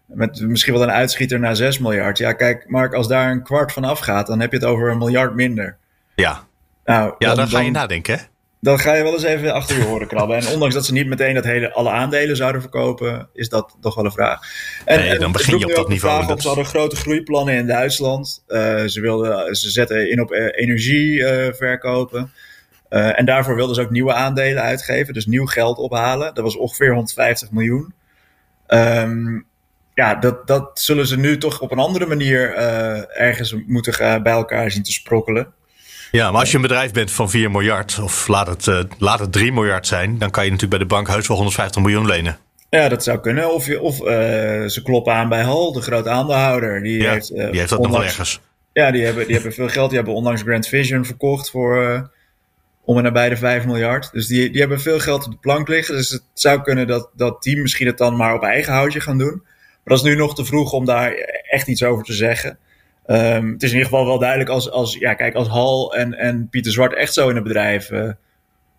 Met 0.06 0.40
misschien 0.40 0.72
wel 0.72 0.82
een 0.82 0.90
uitschieter 0.90 1.40
naar 1.40 1.56
6 1.56 1.78
miljard. 1.78 2.18
Ja, 2.18 2.32
kijk, 2.32 2.68
Mark, 2.68 2.94
als 2.94 3.08
daar 3.08 3.30
een 3.30 3.42
kwart 3.42 3.72
van 3.72 3.84
afgaat, 3.84 4.26
dan 4.26 4.40
heb 4.40 4.50
je 4.50 4.56
het 4.56 4.66
over 4.66 4.90
een 4.90 4.98
miljard 4.98 5.34
minder. 5.34 5.76
Ja, 6.14 6.46
nou, 6.84 7.14
ja 7.18 7.28
dan, 7.28 7.36
dan 7.36 7.48
ga 7.48 7.60
je 7.60 7.70
nadenken, 7.70 8.18
hè? 8.18 8.24
Dan 8.60 8.78
ga 8.78 8.94
je 8.94 9.02
wel 9.02 9.12
eens 9.12 9.22
even 9.22 9.52
achter 9.54 9.78
je 9.78 9.86
oren 9.86 10.06
krabben. 10.06 10.36
En 10.36 10.46
ondanks 10.46 10.74
dat 10.74 10.86
ze 10.86 10.92
niet 10.92 11.06
meteen 11.06 11.34
dat 11.34 11.44
hele, 11.44 11.72
alle 11.72 11.90
aandelen 11.90 12.36
zouden 12.36 12.60
verkopen, 12.60 13.28
is 13.32 13.48
dat 13.48 13.76
toch 13.80 13.94
wel 13.94 14.04
een 14.04 14.12
vraag. 14.12 14.40
En, 14.84 14.98
nee, 14.98 15.18
dan 15.18 15.32
begin 15.32 15.58
je 15.58 15.66
op 15.66 15.74
dat 15.74 15.88
niveau. 15.88 16.24
Vraag, 16.24 16.40
ze 16.40 16.46
hadden 16.46 16.66
grote 16.66 16.96
groeiplannen 16.96 17.54
in 17.54 17.66
Duitsland. 17.66 18.44
Uh, 18.48 18.84
ze, 18.84 19.00
wilden, 19.00 19.56
ze 19.56 19.70
zetten 19.70 20.10
in 20.10 20.20
op 20.20 20.32
uh, 20.32 20.46
energie 20.50 21.18
uh, 21.18 21.52
verkopen. 21.52 22.32
en 22.88 23.24
daarvoor 23.24 23.54
wilden 23.54 23.74
ze 23.74 23.80
ook 23.80 23.90
nieuwe 23.90 24.12
aandelen 24.12 24.62
uitgeven, 24.62 25.14
dus 25.14 25.26
nieuw 25.26 25.46
geld 25.46 25.78
ophalen. 25.78 26.34
Dat 26.34 26.44
was 26.44 26.56
ongeveer 26.56 26.92
150 26.92 27.50
miljoen. 27.50 27.94
Um, 28.68 29.46
ja, 29.94 30.14
dat, 30.14 30.46
dat 30.46 30.80
zullen 30.80 31.06
ze 31.06 31.18
nu 31.18 31.38
toch 31.38 31.60
op 31.60 31.70
een 31.70 31.78
andere 31.78 32.06
manier 32.06 32.54
ergens 33.08 33.54
moeten 33.66 33.94
gaan, 33.94 34.22
bij 34.22 34.32
elkaar 34.32 34.70
zien 34.70 34.82
te 34.82 34.92
sprokkelen. 34.92 35.52
Ja, 36.10 36.30
maar 36.30 36.40
als 36.40 36.50
je 36.50 36.56
een 36.56 36.62
bedrijf 36.62 36.92
bent 36.92 37.10
van 37.10 37.30
4 37.30 37.50
miljard, 37.50 37.98
of 38.02 38.28
laat 38.28 38.46
het, 38.46 38.66
uh, 38.66 38.80
laat 38.98 39.18
het 39.18 39.32
3 39.32 39.52
miljard 39.52 39.86
zijn, 39.86 40.18
dan 40.18 40.30
kan 40.30 40.44
je 40.44 40.50
natuurlijk 40.50 40.78
bij 40.78 40.88
de 40.88 40.94
bank 40.94 41.08
heus 41.08 41.28
wel 41.28 41.36
150 41.36 41.82
miljoen 41.82 42.06
lenen. 42.06 42.38
Ja, 42.70 42.88
dat 42.88 43.04
zou 43.04 43.20
kunnen. 43.20 43.54
Of, 43.54 43.66
je, 43.66 43.80
of 43.80 44.00
uh, 44.00 44.06
ze 44.66 44.80
kloppen 44.84 45.12
aan 45.12 45.28
bij 45.28 45.42
Hal, 45.42 45.72
de 45.72 45.80
grote 45.80 46.08
aandeelhouder. 46.08 46.82
Die, 46.82 47.02
ja, 47.02 47.12
heeft, 47.12 47.30
uh, 47.30 47.50
die 47.50 47.58
heeft 47.58 47.70
dat 47.70 47.82
nog 47.82 47.90
wel 47.90 48.04
ergens. 48.04 48.40
Ja, 48.72 48.90
die 48.90 49.04
hebben, 49.04 49.24
die 49.24 49.34
hebben 49.34 49.52
veel 49.52 49.68
geld. 49.68 49.88
Die 49.88 49.98
hebben 49.98 50.16
onlangs 50.16 50.42
Grand 50.42 50.66
Vision 50.66 51.04
verkocht 51.04 51.50
voor 51.50 52.10
om 52.84 52.96
en 52.96 53.02
nabij 53.02 53.28
de 53.28 53.36
5 53.36 53.64
miljard. 53.64 54.12
Dus 54.12 54.26
die, 54.26 54.50
die 54.50 54.60
hebben 54.60 54.80
veel 54.80 55.00
geld 55.00 55.24
op 55.24 55.30
de 55.30 55.38
plank 55.40 55.68
liggen. 55.68 55.96
Dus 55.96 56.10
het 56.10 56.22
zou 56.32 56.62
kunnen 56.62 56.86
dat, 56.86 57.10
dat 57.16 57.42
die 57.42 57.56
misschien 57.56 57.86
het 57.86 57.98
dan 57.98 58.16
maar 58.16 58.34
op 58.34 58.42
eigen 58.42 58.72
houtje 58.72 59.00
gaan 59.00 59.18
doen. 59.18 59.40
Maar 59.44 59.96
dat 59.96 59.98
is 59.98 60.02
nu 60.02 60.14
nog 60.14 60.34
te 60.34 60.44
vroeg 60.44 60.72
om 60.72 60.84
daar 60.84 61.12
echt 61.50 61.68
iets 61.68 61.82
over 61.82 62.04
te 62.04 62.12
zeggen. 62.12 62.58
Um, 63.10 63.52
het 63.52 63.62
is 63.62 63.70
in 63.70 63.76
ieder 63.76 63.90
geval 63.90 64.06
wel 64.06 64.18
duidelijk 64.18 64.50
als, 64.50 64.70
als, 64.70 64.94
ja, 64.94 65.14
kijk, 65.14 65.34
als 65.34 65.48
Hal 65.48 65.94
en, 65.94 66.14
en 66.14 66.48
Pieter 66.48 66.72
Zwart 66.72 66.94
echt 66.94 67.12
zo 67.12 67.28
in 67.28 67.34
het 67.34 67.44
bedrijf 67.44 67.90
uh, 67.90 68.10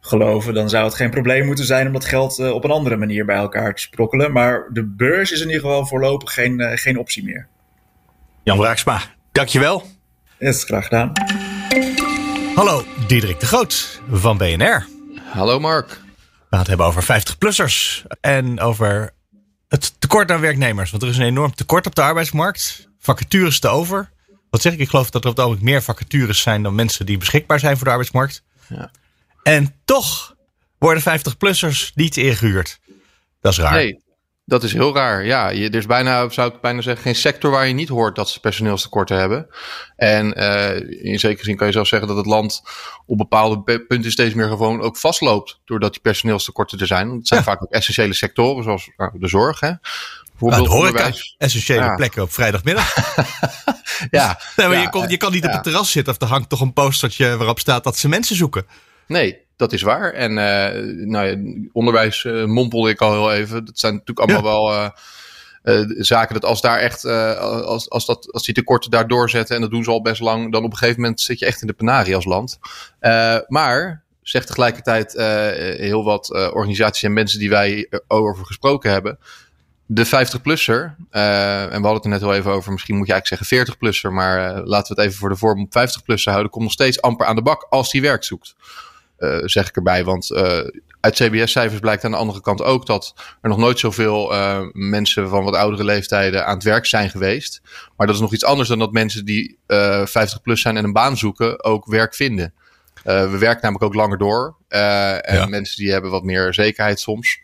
geloven, 0.02 0.54
dan 0.54 0.70
zou 0.70 0.86
het 0.86 0.94
geen 0.94 1.10
probleem 1.10 1.46
moeten 1.46 1.66
zijn 1.66 1.88
om 1.88 1.94
dat 1.94 2.06
geld 2.06 2.40
uh, 2.40 2.52
op 2.52 2.64
een 2.64 2.72
andere 2.72 2.96
manier 2.96 3.26
bij 3.26 3.36
elkaar 3.36 3.76
te 3.76 3.82
sprokkelen. 3.82 4.32
Maar 4.32 4.70
de 4.74 4.86
beurs 4.86 5.32
is 5.32 5.40
in 5.40 5.48
ieder 5.48 5.62
geval 5.62 5.86
voorlopig 5.86 6.34
geen, 6.34 6.60
uh, 6.60 6.72
geen 6.74 6.98
optie 6.98 7.24
meer. 7.24 7.48
Jan 8.44 8.58
Braaksma, 8.58 9.02
dankjewel. 9.32 9.84
Is 10.38 10.64
graag 10.64 10.84
gedaan. 10.84 11.12
Hallo, 12.56 12.84
Diederik 13.08 13.40
de 13.40 13.46
Groot 13.46 14.02
van 14.10 14.38
BNR. 14.38 14.88
Hallo 15.24 15.60
Mark. 15.60 15.88
We 15.88 15.96
gaan 16.50 16.60
het 16.60 16.68
hebben 16.68 16.86
over 16.86 17.04
50-plussers 17.04 18.06
en 18.22 18.60
over 18.60 19.14
het 19.68 20.02
tekort 20.02 20.32
aan 20.32 20.42
werknemers. 20.42 20.92
Want 20.92 21.04
er 21.04 21.10
is 21.10 21.18
een 21.18 21.26
enorm 21.26 21.56
tekort 21.56 21.86
op 21.86 21.96
de 21.96 22.02
arbeidsmarkt. 22.02 22.90
Vacatures 23.00 23.60
te 23.60 23.68
over. 23.68 24.10
Wat 24.50 24.62
zeg 24.62 24.74
ik? 24.74 24.80
Ik 24.80 24.90
geloof 24.90 25.10
dat 25.10 25.24
er 25.24 25.30
op 25.30 25.36
het 25.36 25.46
ogenblik 25.46 25.70
meer 25.72 25.82
vacatures 25.84 26.42
zijn 26.42 26.64
dan 26.64 26.76
mensen 26.76 27.06
die 27.06 27.18
beschikbaar 27.18 27.60
zijn 27.60 27.76
voor 27.76 27.86
de 27.86 27.90
arbeidsmarkt. 27.90 28.44
Ja. 28.68 28.92
En 29.44 29.76
toch 29.86 30.36
worden 30.78 31.04
50-plussers 31.04 31.94
niet 31.96 32.18
ingehuurd. 32.18 32.80
Dat 33.42 33.52
is 33.52 33.58
raar. 33.58 33.74
Nee, 33.74 34.02
dat 34.46 34.64
is 34.64 34.74
heel 34.74 34.94
raar. 34.94 35.26
Ja, 35.26 35.52
er 35.52 35.76
is 35.76 35.86
bijna, 35.86 36.30
zou 36.30 36.54
ik 36.54 36.62
bijna 36.62 36.82
zeggen, 36.82 37.04
geen 37.04 37.16
sector 37.16 37.52
waar 37.52 37.68
je 37.68 37.74
niet 37.74 37.90
hoort 37.90 38.16
dat 38.16 38.30
ze 38.30 38.40
personeelstekorten 38.40 39.18
hebben. 39.18 39.48
En 39.96 40.40
uh, 40.40 41.04
in 41.04 41.20
zekere 41.20 41.44
zin 41.44 41.56
kan 41.56 41.68
je 41.68 41.74
zelfs 41.74 41.90
zeggen 41.90 42.08
dat 42.08 42.18
het 42.18 42.26
land 42.26 42.62
op 43.06 43.18
bepaalde 43.18 43.82
punten 43.88 44.12
steeds 44.12 44.34
meer 44.34 44.48
gewoon 44.48 44.82
ook 44.82 44.98
vastloopt. 44.98 45.60
Doordat 45.66 45.92
die 45.92 46.02
personeelstekorten 46.02 46.80
er 46.80 46.88
zijn. 46.88 47.10
Het 47.10 47.28
zijn 47.28 47.44
vaak 47.44 47.64
ook 47.64 47.72
essentiële 47.72 48.14
sectoren, 48.14 48.64
zoals 48.64 48.90
nou, 48.98 49.20
de 49.20 49.28
zorg. 49.28 49.60
Hè. 49.60 49.72
Bijvoorbeeld 50.40 50.70
nou, 50.70 50.80
horeca, 50.80 51.12
essentiële 51.38 51.96
plekken 51.96 52.22
op 52.22 52.32
vrijdagmiddag. 52.32 52.96
ja. 54.12 54.40
Nee, 54.56 54.68
maar 54.68 54.82
je, 54.82 54.90
kon, 54.90 55.10
je 55.10 55.18
kan 55.18 55.32
niet 55.32 55.46
op 55.46 55.52
het 55.52 55.64
terras 55.64 55.92
zitten 55.92 56.14
of 56.14 56.22
er 56.22 56.28
hangt 56.28 56.50
toch 56.50 56.62
een 56.62 56.74
postertje 56.74 57.38
waarop 57.38 57.60
staat 57.60 57.84
dat 57.84 57.98
ze 57.98 58.10
mensen 58.10 58.36
zoeken. 58.36 58.66
Nee, 59.08 59.38
dat 59.60 59.74
is 59.74 59.82
waar. 59.82 60.14
En 60.14 60.32
uh, 60.32 61.06
nou 61.08 61.28
ja, 61.28 61.62
onderwijs 61.74 62.24
uh, 62.24 62.46
mompelde 62.46 62.90
ik 62.90 63.02
al 63.02 63.12
heel 63.12 63.34
even. 63.34 63.66
Dat 63.66 63.80
zijn 63.80 63.94
natuurlijk 63.94 64.20
allemaal 64.20 64.64
wel 64.64 64.92
uh, 65.64 65.86
zaken 65.98 66.34
dat 66.34 66.46
als 66.46 66.62
daar 66.62 66.80
echt, 66.80 67.06
als, 67.06 67.90
als, 67.90 68.06
dat, 68.06 68.32
als 68.32 68.44
die 68.44 68.54
tekorten 68.54 68.92
daar 68.92 69.08
doorzetten, 69.08 69.56
en 69.56 69.62
dat 69.62 69.72
doen 69.72 69.84
ze 69.84 69.90
al 69.90 70.02
best 70.02 70.22
lang, 70.22 70.52
dan 70.52 70.64
op 70.64 70.72
een 70.72 70.78
gegeven 70.78 71.02
moment 71.02 71.22
zit 71.22 71.40
je 71.40 71.46
echt 71.46 71.62
in 71.62 71.68
de 71.68 71.74
penarie 71.74 72.16
als 72.16 72.26
land. 72.26 72.60
maar 73.48 74.04
zegt 74.22 74.48
tegelijkertijd 74.48 75.14
heel 75.78 76.04
wat 76.04 76.32
organisaties 76.32 77.04
en 77.04 77.14
mensen 77.14 77.40
die 77.40 77.50
wij 77.50 77.90
over 78.08 78.46
gesproken 78.46 78.92
hebben. 78.92 79.20
De 79.92 80.06
50-plusser, 80.06 80.96
en 81.10 81.70
we 81.70 81.88
hadden 81.88 81.94
het 81.94 82.04
er 82.04 82.10
net 82.10 82.24
al 82.24 82.34
even 82.34 82.52
over, 82.52 82.72
misschien 82.72 82.98
moet 82.98 83.08
je 83.08 83.14
eigenlijk 83.14 83.44
zeggen 83.44 83.76
40-plusser, 83.76 84.14
maar 84.14 84.62
laten 84.64 84.96
we 84.96 85.02
het 85.02 85.10
even 85.10 85.20
voor 85.20 85.30
de 85.30 85.36
vorm 85.36 85.62
op 85.62 85.78
50-plusser 85.78 86.32
houden, 86.32 86.52
komt 86.52 86.64
nog 86.64 86.74
steeds 86.74 87.02
amper 87.02 87.26
aan 87.26 87.36
de 87.36 87.42
bak 87.42 87.68
als 87.70 87.92
die 87.92 88.02
werk 88.02 88.24
zoekt. 88.24 88.56
Uh, 89.20 89.38
zeg 89.44 89.68
ik 89.68 89.76
erbij. 89.76 90.04
Want 90.04 90.34
uit 91.00 91.16
CBS-cijfers 91.16 91.80
blijkt 91.80 92.04
aan 92.04 92.12
de 92.12 92.18
andere 92.18 92.42
kant 92.42 92.64
ook 92.64 92.86
dat 92.86 93.14
er 93.42 93.50
nog 93.50 93.58
nooit 93.58 93.80
zoveel 93.80 94.34
mensen 94.74 95.30
van 95.30 95.44
wat 95.44 95.56
oudere 95.56 95.84
leeftijden 95.84 96.46
aan 96.46 96.56
het 96.56 96.64
werk 96.64 96.86
zijn 96.86 97.10
geweest. 97.10 97.62
Maar 97.98 98.08
dat 98.08 98.16
is 98.16 98.22
nog 98.22 98.34
iets 98.34 98.46
anders 98.46 98.70
dan 98.70 98.80
dat 98.80 98.92
mensen 98.92 99.26
die 99.26 99.58
50 99.68 100.42
plus 100.42 100.62
zijn 100.62 100.78
en 100.78 100.84
een 100.84 100.94
baan 100.94 101.18
zoeken 101.18 101.64
ook 101.64 101.86
werk 101.86 102.16
vinden. 102.16 102.54
We 103.04 103.38
werken 103.38 103.62
namelijk 103.62 103.84
ook 103.84 103.94
langer 103.94 104.18
door. 104.18 104.56
en 104.68 105.50
mensen 105.50 105.78
die 105.84 105.92
hebben 105.92 106.12
wat 106.12 106.24
meer 106.24 106.54
zekerheid 106.54 107.00
soms. 107.00 107.40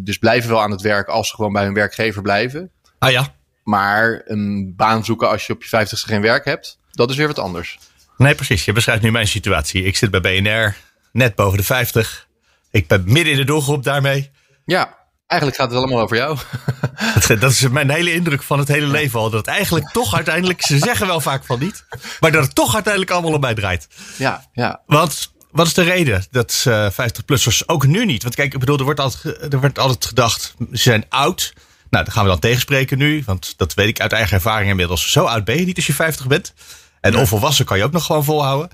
dus 0.00 0.18
blijven 0.18 0.50
wel 0.50 0.62
aan 0.62 0.70
het 0.70 0.82
werk 0.82 1.08
als 1.08 1.28
ze 1.28 1.34
gewoon 1.34 1.52
bij 1.52 1.64
hun 1.64 1.74
werkgever 1.74 2.22
blijven. 2.22 2.70
Ah 2.98 3.10
ja. 3.10 3.34
Maar 3.62 4.22
een 4.24 4.72
baan 4.76 5.04
zoeken 5.04 5.28
als 5.28 5.46
je 5.46 5.52
op 5.52 5.62
je 5.62 5.86
50ste 5.86 6.08
geen 6.08 6.20
werk 6.20 6.44
hebt, 6.44 6.78
dat 6.90 7.10
is 7.10 7.16
weer 7.16 7.26
wat 7.26 7.38
anders. 7.38 7.78
Nee, 8.16 8.34
precies. 8.34 8.64
Je 8.64 8.72
beschrijft 8.72 9.02
nu 9.02 9.10
mijn 9.10 9.28
situatie. 9.28 9.84
Ik 9.84 9.96
zit 9.96 10.10
bij 10.10 10.20
BNR 10.20 10.76
net 11.12 11.34
boven 11.34 11.58
de 11.58 11.64
50. 11.64 12.28
Ik 12.70 12.86
ben 12.86 13.04
midden 13.06 13.32
in 13.32 13.38
de 13.38 13.44
doelgroep 13.44 13.82
daarmee. 13.82 14.30
Ja, 14.64 14.96
eigenlijk 15.34 15.56
gaat 15.56 15.70
het 15.70 15.78
allemaal 15.78 16.00
over 16.00 16.16
jou. 16.16 16.38
dat 17.40 17.50
is 17.50 17.68
mijn 17.68 17.90
hele 17.90 18.12
indruk 18.12 18.42
van 18.42 18.58
het 18.58 18.68
hele 18.68 18.86
leven 18.86 19.20
al. 19.20 19.30
Dat 19.30 19.46
eigenlijk 19.46 19.90
toch 19.90 20.14
uiteindelijk, 20.14 20.62
ze 20.62 20.78
zeggen 20.78 21.06
wel 21.06 21.20
vaak 21.20 21.44
van 21.44 21.58
niet, 21.58 21.84
maar 22.20 22.32
dat 22.32 22.44
het 22.44 22.54
toch 22.54 22.74
uiteindelijk 22.74 23.12
allemaal 23.12 23.32
om 23.32 23.40
mij 23.40 23.54
draait. 23.54 23.88
Ja, 24.16 24.44
ja. 24.52 24.80
Want 24.86 25.32
wat 25.50 25.66
is 25.66 25.74
de 25.74 25.82
reden 25.82 26.24
dat 26.30 26.64
uh, 26.68 26.90
50-plussers 26.90 27.66
ook 27.66 27.86
nu 27.86 28.04
niet? 28.04 28.22
Want 28.22 28.34
kijk, 28.34 28.52
ik 28.52 28.60
bedoel, 28.60 28.78
er 28.78 28.84
wordt, 28.84 29.00
altijd, 29.00 29.52
er 29.52 29.60
wordt 29.60 29.78
altijd 29.78 30.04
gedacht, 30.04 30.54
ze 30.58 30.82
zijn 30.82 31.04
oud. 31.08 31.52
Nou, 31.90 32.04
dat 32.04 32.14
gaan 32.14 32.24
we 32.24 32.30
dan 32.30 32.38
tegenspreken 32.38 32.98
nu, 32.98 33.22
want 33.26 33.54
dat 33.56 33.74
weet 33.74 33.88
ik 33.88 34.00
uit 34.00 34.12
eigen 34.12 34.34
ervaring 34.34 34.70
inmiddels. 34.70 35.12
Zo 35.12 35.24
oud 35.24 35.44
ben 35.44 35.58
je 35.58 35.64
niet 35.64 35.76
als 35.76 35.86
je 35.86 35.94
50 35.94 36.26
bent. 36.26 36.54
En 37.00 37.16
onvolwassen 37.16 37.64
kan 37.64 37.78
je 37.78 37.84
ook 37.84 37.92
nog 37.92 38.04
gewoon 38.06 38.24
volhouden. 38.24 38.70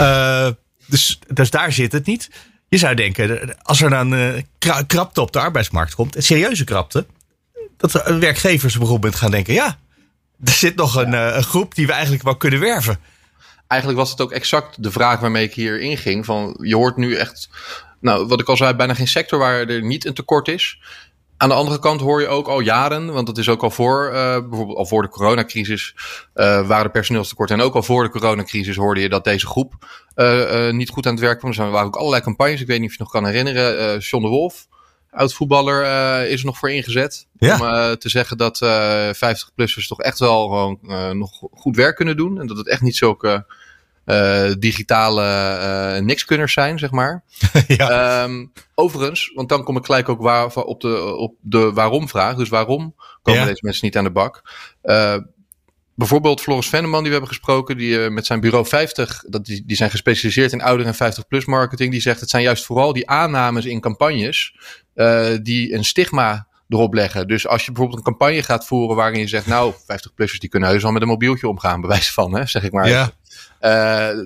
Uh, 0.00 0.48
dus, 0.86 1.18
dus 1.32 1.50
daar 1.50 1.72
zit 1.72 1.92
het 1.92 2.06
niet. 2.06 2.30
Je 2.68 2.78
zou 2.78 2.94
denken, 2.94 3.56
als 3.62 3.80
er 3.80 3.90
dan 3.90 4.14
uh, 4.14 4.42
krapte 4.86 5.20
op 5.20 5.32
de 5.32 5.40
arbeidsmarkt 5.40 5.94
komt, 5.94 6.16
een 6.16 6.22
serieuze 6.22 6.64
krapte, 6.64 7.06
dat 7.76 7.92
werkgevers 8.06 8.78
bijvoorbeeld 8.78 9.14
gaan 9.14 9.30
denken: 9.30 9.54
ja, 9.54 9.78
er 10.44 10.52
zit 10.52 10.76
nog 10.76 10.94
een, 10.94 11.12
uh, 11.12 11.34
een, 11.36 11.42
groep 11.42 11.74
die 11.74 11.86
we 11.86 11.92
eigenlijk 11.92 12.22
wel 12.22 12.36
kunnen 12.36 12.60
werven. 12.60 12.98
Eigenlijk 13.66 14.00
was 14.00 14.10
het 14.10 14.20
ook 14.20 14.32
exact 14.32 14.82
de 14.82 14.90
vraag 14.90 15.20
waarmee 15.20 15.44
ik 15.44 15.54
hier 15.54 15.80
inging. 15.80 16.24
Van, 16.24 16.58
je 16.62 16.76
hoort 16.76 16.96
nu 16.96 17.14
echt, 17.14 17.48
nou, 18.00 18.26
wat 18.26 18.40
ik 18.40 18.48
al 18.48 18.56
zei, 18.56 18.74
bijna 18.74 18.94
geen 18.94 19.08
sector 19.08 19.38
waar 19.38 19.68
er 19.68 19.82
niet 19.82 20.06
een 20.06 20.14
tekort 20.14 20.48
is. 20.48 20.80
Aan 21.38 21.48
de 21.48 21.54
andere 21.54 21.78
kant 21.78 22.00
hoor 22.00 22.20
je 22.20 22.26
ook 22.26 22.48
al 22.48 22.60
jaren, 22.60 23.12
want 23.12 23.26
dat 23.26 23.38
is 23.38 23.48
ook 23.48 23.62
al 23.62 23.70
voor, 23.70 24.10
uh, 24.12 24.38
bijvoorbeeld 24.48 24.78
al 24.78 24.86
voor 24.86 25.02
de 25.02 25.08
coronacrisis, 25.08 25.94
uh, 26.34 26.66
waren 26.66 26.90
personeelstekorten. 26.90 27.58
En 27.58 27.64
ook 27.64 27.74
al 27.74 27.82
voor 27.82 28.02
de 28.02 28.10
coronacrisis 28.10 28.76
hoorde 28.76 29.00
je 29.00 29.08
dat 29.08 29.24
deze 29.24 29.46
groep 29.46 29.86
uh, 30.16 30.70
niet 30.70 30.88
goed 30.88 31.06
aan 31.06 31.12
het 31.12 31.22
werk 31.22 31.38
kwam. 31.38 31.50
Dus 31.50 31.60
er 31.60 31.70
waren 31.70 31.86
ook 31.86 31.96
allerlei 31.96 32.22
campagnes. 32.22 32.60
Ik 32.60 32.66
weet 32.66 32.80
niet 32.80 32.88
of 32.88 32.96
je 32.96 33.02
nog 33.02 33.12
kan 33.12 33.24
herinneren. 33.24 33.98
John 33.98 34.24
de 34.24 34.30
Wolf, 34.30 34.66
oud 35.10 35.34
voetballer, 35.34 35.82
is 36.26 36.40
er 36.40 36.46
nog 36.46 36.58
voor 36.58 36.70
ingezet. 36.70 37.26
Ja. 37.38 37.52
Om 37.90 37.98
te 37.98 38.08
zeggen 38.08 38.36
dat 38.36 38.64
50-plussers 39.14 39.86
toch 39.86 40.00
echt 40.00 40.18
wel 40.18 40.48
gewoon 40.48 40.78
nog 41.18 41.30
goed 41.52 41.76
werk 41.76 41.96
kunnen 41.96 42.16
doen. 42.16 42.40
En 42.40 42.46
dat 42.46 42.56
het 42.56 42.68
echt 42.68 42.82
niet 42.82 42.96
zulke 42.96 43.46
uh, 44.08 44.52
digitale 44.58 45.22
uh, 45.22 46.04
nikskunners 46.04 46.52
zijn, 46.52 46.78
zeg 46.78 46.90
maar. 46.90 47.24
ja. 47.66 48.22
Um, 48.22 48.52
overigens, 48.74 49.32
want 49.34 49.48
dan 49.48 49.64
kom 49.64 49.76
ik 49.76 49.84
gelijk 49.84 50.08
ook 50.08 50.20
waar, 50.20 50.54
op, 50.54 50.80
de, 50.80 51.14
op 51.16 51.34
de 51.40 51.72
waarom-vraag. 51.72 52.36
Dus 52.36 52.48
waarom 52.48 52.94
komen 53.22 53.46
deze 53.46 53.64
mensen 53.64 53.84
niet 53.84 53.96
aan 53.96 54.04
de 54.04 54.10
bak? 54.10 54.42
Uh, 54.82 55.16
bijvoorbeeld 55.94 56.40
Floris 56.40 56.68
Venneman, 56.68 56.98
die 56.98 57.12
we 57.12 57.16
hebben 57.16 57.34
gesproken, 57.36 57.76
die 57.76 58.10
met 58.10 58.26
zijn 58.26 58.40
bureau 58.40 58.66
50, 58.66 59.24
dat 59.26 59.44
die, 59.44 59.62
die 59.66 59.76
zijn 59.76 59.90
gespecialiseerd 59.90 60.52
in 60.52 60.62
ouder 60.62 60.86
en 60.86 60.94
50-plus 60.94 61.44
marketing. 61.44 61.90
Die 61.90 62.00
zegt: 62.00 62.20
het 62.20 62.30
zijn 62.30 62.42
juist 62.42 62.64
vooral 62.64 62.92
die 62.92 63.08
aannames 63.08 63.64
in 63.64 63.80
campagnes 63.80 64.54
die 65.42 65.74
een 65.74 65.84
stigma 65.84 66.47
erop 66.68 66.94
leggen. 66.94 67.28
Dus 67.28 67.46
als 67.46 67.64
je 67.64 67.72
bijvoorbeeld 67.72 67.98
een 67.98 68.12
campagne 68.12 68.42
gaat 68.42 68.66
voeren 68.66 68.96
waarin 68.96 69.20
je 69.20 69.28
zegt, 69.28 69.46
nou, 69.46 69.72
50-plussers 69.72 70.38
die 70.38 70.48
kunnen 70.48 70.68
heus 70.68 70.84
al 70.84 70.92
met 70.92 71.02
een 71.02 71.08
mobieltje 71.08 71.48
omgaan, 71.48 71.80
bewijs 71.80 72.12
van, 72.12 72.34
hè, 72.34 72.46
zeg 72.46 72.62
ik 72.62 72.72
maar. 72.72 72.88
Ja. 72.88 73.12
Uh, 73.60 74.24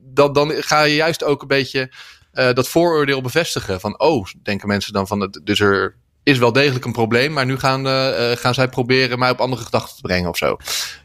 dan, 0.00 0.32
dan 0.32 0.50
ga 0.50 0.82
je 0.82 0.94
juist 0.94 1.24
ook 1.24 1.42
een 1.42 1.48
beetje 1.48 1.92
uh, 2.32 2.52
dat 2.52 2.68
vooroordeel 2.68 3.20
bevestigen. 3.20 3.80
Van, 3.80 4.00
oh, 4.00 4.26
denken 4.42 4.68
mensen 4.68 4.92
dan 4.92 5.06
van, 5.06 5.38
dus 5.44 5.60
er 5.60 5.96
is 6.28 6.38
wel 6.38 6.52
degelijk 6.52 6.84
een 6.84 6.92
probleem, 6.92 7.32
maar 7.32 7.46
nu 7.46 7.58
gaan, 7.58 7.86
uh, 7.86 8.30
gaan 8.36 8.54
zij 8.54 8.68
proberen 8.68 9.18
mij 9.18 9.30
op 9.30 9.40
andere 9.40 9.64
gedachten 9.64 9.96
te 9.96 10.02
brengen 10.02 10.28
of 10.28 10.36
zo. 10.36 10.56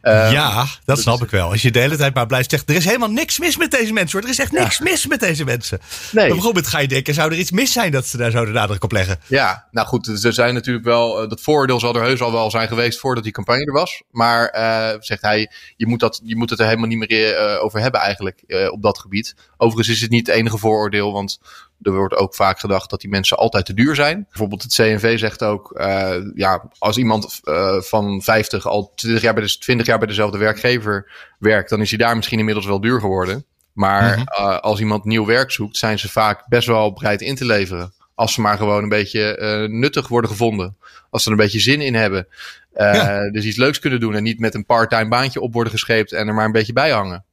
Uh, 0.04 0.32
ja, 0.32 0.66
dat 0.86 1.00
snap 1.00 1.24
ik 1.24 1.30
wel. 1.30 1.50
Als 1.50 1.62
je 1.62 1.72
de 1.72 1.80
hele 1.80 1.96
tijd 1.96 2.14
maar 2.14 2.26
blijft 2.26 2.50
zeggen, 2.50 2.70
er 2.70 2.76
is 2.76 2.86
helemaal 2.86 3.12
niks 3.12 3.40
mis 3.40 3.58
met 3.58 3.72
deze 3.72 3.94
mensen 3.94 4.20
hoor. 4.20 4.28
Er 4.28 4.34
is 4.34 4.40
echt 4.40 4.52
niks 4.52 4.80
mis 4.80 5.08
met 5.08 5.20
deze 5.20 5.44
mensen. 5.44 5.80
Nee. 6.12 6.30
bijvoorbeeld 6.30 6.68
ga 6.68 6.80
je 6.80 6.88
denken, 6.88 7.14
zou 7.14 7.32
er 7.32 7.38
iets 7.38 7.52
mis 7.52 7.72
zijn 7.72 7.92
dat 7.92 8.06
ze 8.06 8.18
daar 8.18 8.32
zo 8.32 8.46
de 8.46 8.52
nadruk 8.52 8.84
op 8.84 8.92
leggen? 8.92 9.20
Ja, 9.28 9.68
nou 9.72 9.88
goed, 9.88 10.24
er 10.24 10.34
zijn 10.34 10.54
natuurlijk 10.54 10.86
wel, 10.86 11.28
dat 11.28 11.42
vooroordeel 11.42 11.80
zal 11.80 11.96
er 11.96 12.02
heus 12.02 12.22
al 12.22 12.32
wel 12.32 12.52
zijn 12.52 12.68
geweest 12.68 13.00
voordat 13.00 13.24
die 13.24 13.34
campagne 13.34 13.66
er 13.66 13.74
was. 13.74 14.02
Maar 14.12 14.56
uh, 14.56 15.00
zegt 15.00 15.22
hij, 15.22 15.52
je 15.76 15.88
moet, 15.88 16.00
dat, 16.00 16.22
je 16.24 16.36
moet 16.36 16.50
het 16.50 16.60
er 16.60 16.66
helemaal 16.66 16.88
niet 16.88 17.10
meer 17.10 17.60
over 17.60 17.80
hebben 17.80 18.02
eigenlijk 18.02 18.70
op 18.72 18.82
dat 18.82 19.00
gebied. 19.00 19.36
Overigens 19.58 19.96
is 19.96 20.02
het 20.02 20.12
niet 20.12 20.28
het 20.28 20.36
enige 20.36 20.58
vooroordeel, 20.58 21.14
want 21.14 21.40
er 21.84 21.96
wordt 21.96 22.16
ook 22.16 22.36
vaak 22.36 22.60
gedacht 22.60 22.90
dat 22.90 23.02
die 23.02 23.10
mensen 23.10 23.38
altijd 23.38 23.66
te 23.66 23.74
duur 23.74 23.96
zijn. 23.96 24.26
Bijvoorbeeld 24.30 24.64
het 24.64 24.74
CNV 24.74 25.20
zegt 25.20 25.44
ook, 25.44 25.80
uh, 25.80 26.16
ja, 26.36 26.64
als 26.78 26.98
iemand 26.98 27.40
uh, 27.44 27.82
van 27.82 28.22
50 28.22 28.68
al 28.68 28.92
20 28.96 29.24
jaar, 29.24 29.34
bij 29.34 29.44
de, 29.44 29.58
20 29.58 29.86
jaar 29.86 29.98
bij 29.98 30.08
dezelfde 30.08 30.38
werkgever 30.38 31.12
werkt, 31.40 31.70
dan 31.70 31.82
is 31.82 31.90
hij 31.90 31.98
daar 31.98 32.16
misschien 32.16 32.40
inmiddels 32.40 32.66
wel 32.66 32.82
duur 32.82 33.00
geworden. 33.00 33.46
Maar 33.74 34.18
mm 34.18 34.24
-hmm. 34.26 34.46
uh, 34.46 34.60
als 34.60 34.80
iemand 34.80 35.04
nieuw 35.04 35.26
werk 35.26 35.52
zoekt, 35.52 35.78
zijn 35.78 36.00
ze 36.00 36.10
vaak 36.10 36.48
best 36.48 36.68
wel 36.68 36.94
bereid 36.94 37.22
in 37.22 37.36
te 37.36 37.46
leveren. 37.46 37.94
Als 38.16 38.34
ze 38.34 38.42
maar 38.42 38.58
gewoon 38.58 38.84
een 38.84 38.90
beetje 38.90 39.68
nuttig 39.70 40.08
worden 40.08 40.30
gevonden. 40.30 40.78
Als 41.10 41.24
ze 41.24 41.30
er 41.30 41.36
een 41.36 41.44
beetje 41.44 41.60
zin 41.60 41.82
in 41.82 41.96
hebben. 41.96 42.28
Ja. 42.74 43.30
Dus 43.32 43.46
iets 43.46 43.58
leuks 43.58 43.80
kunnen 43.80 44.00
doen 44.00 44.16
en 44.16 44.24
niet 44.24 44.40
met 44.40 44.54
een 44.54 44.66
part-time 44.66 45.10
baantje 45.10 45.42
op 45.42 45.54
worden 45.54 45.72
gescheept 45.72 46.12
en 46.12 46.28
er 46.28 46.34
maar 46.34 46.46
een 46.46 46.52
beetje 46.52 46.74
bij 46.74 46.92
hangen. 46.92 47.26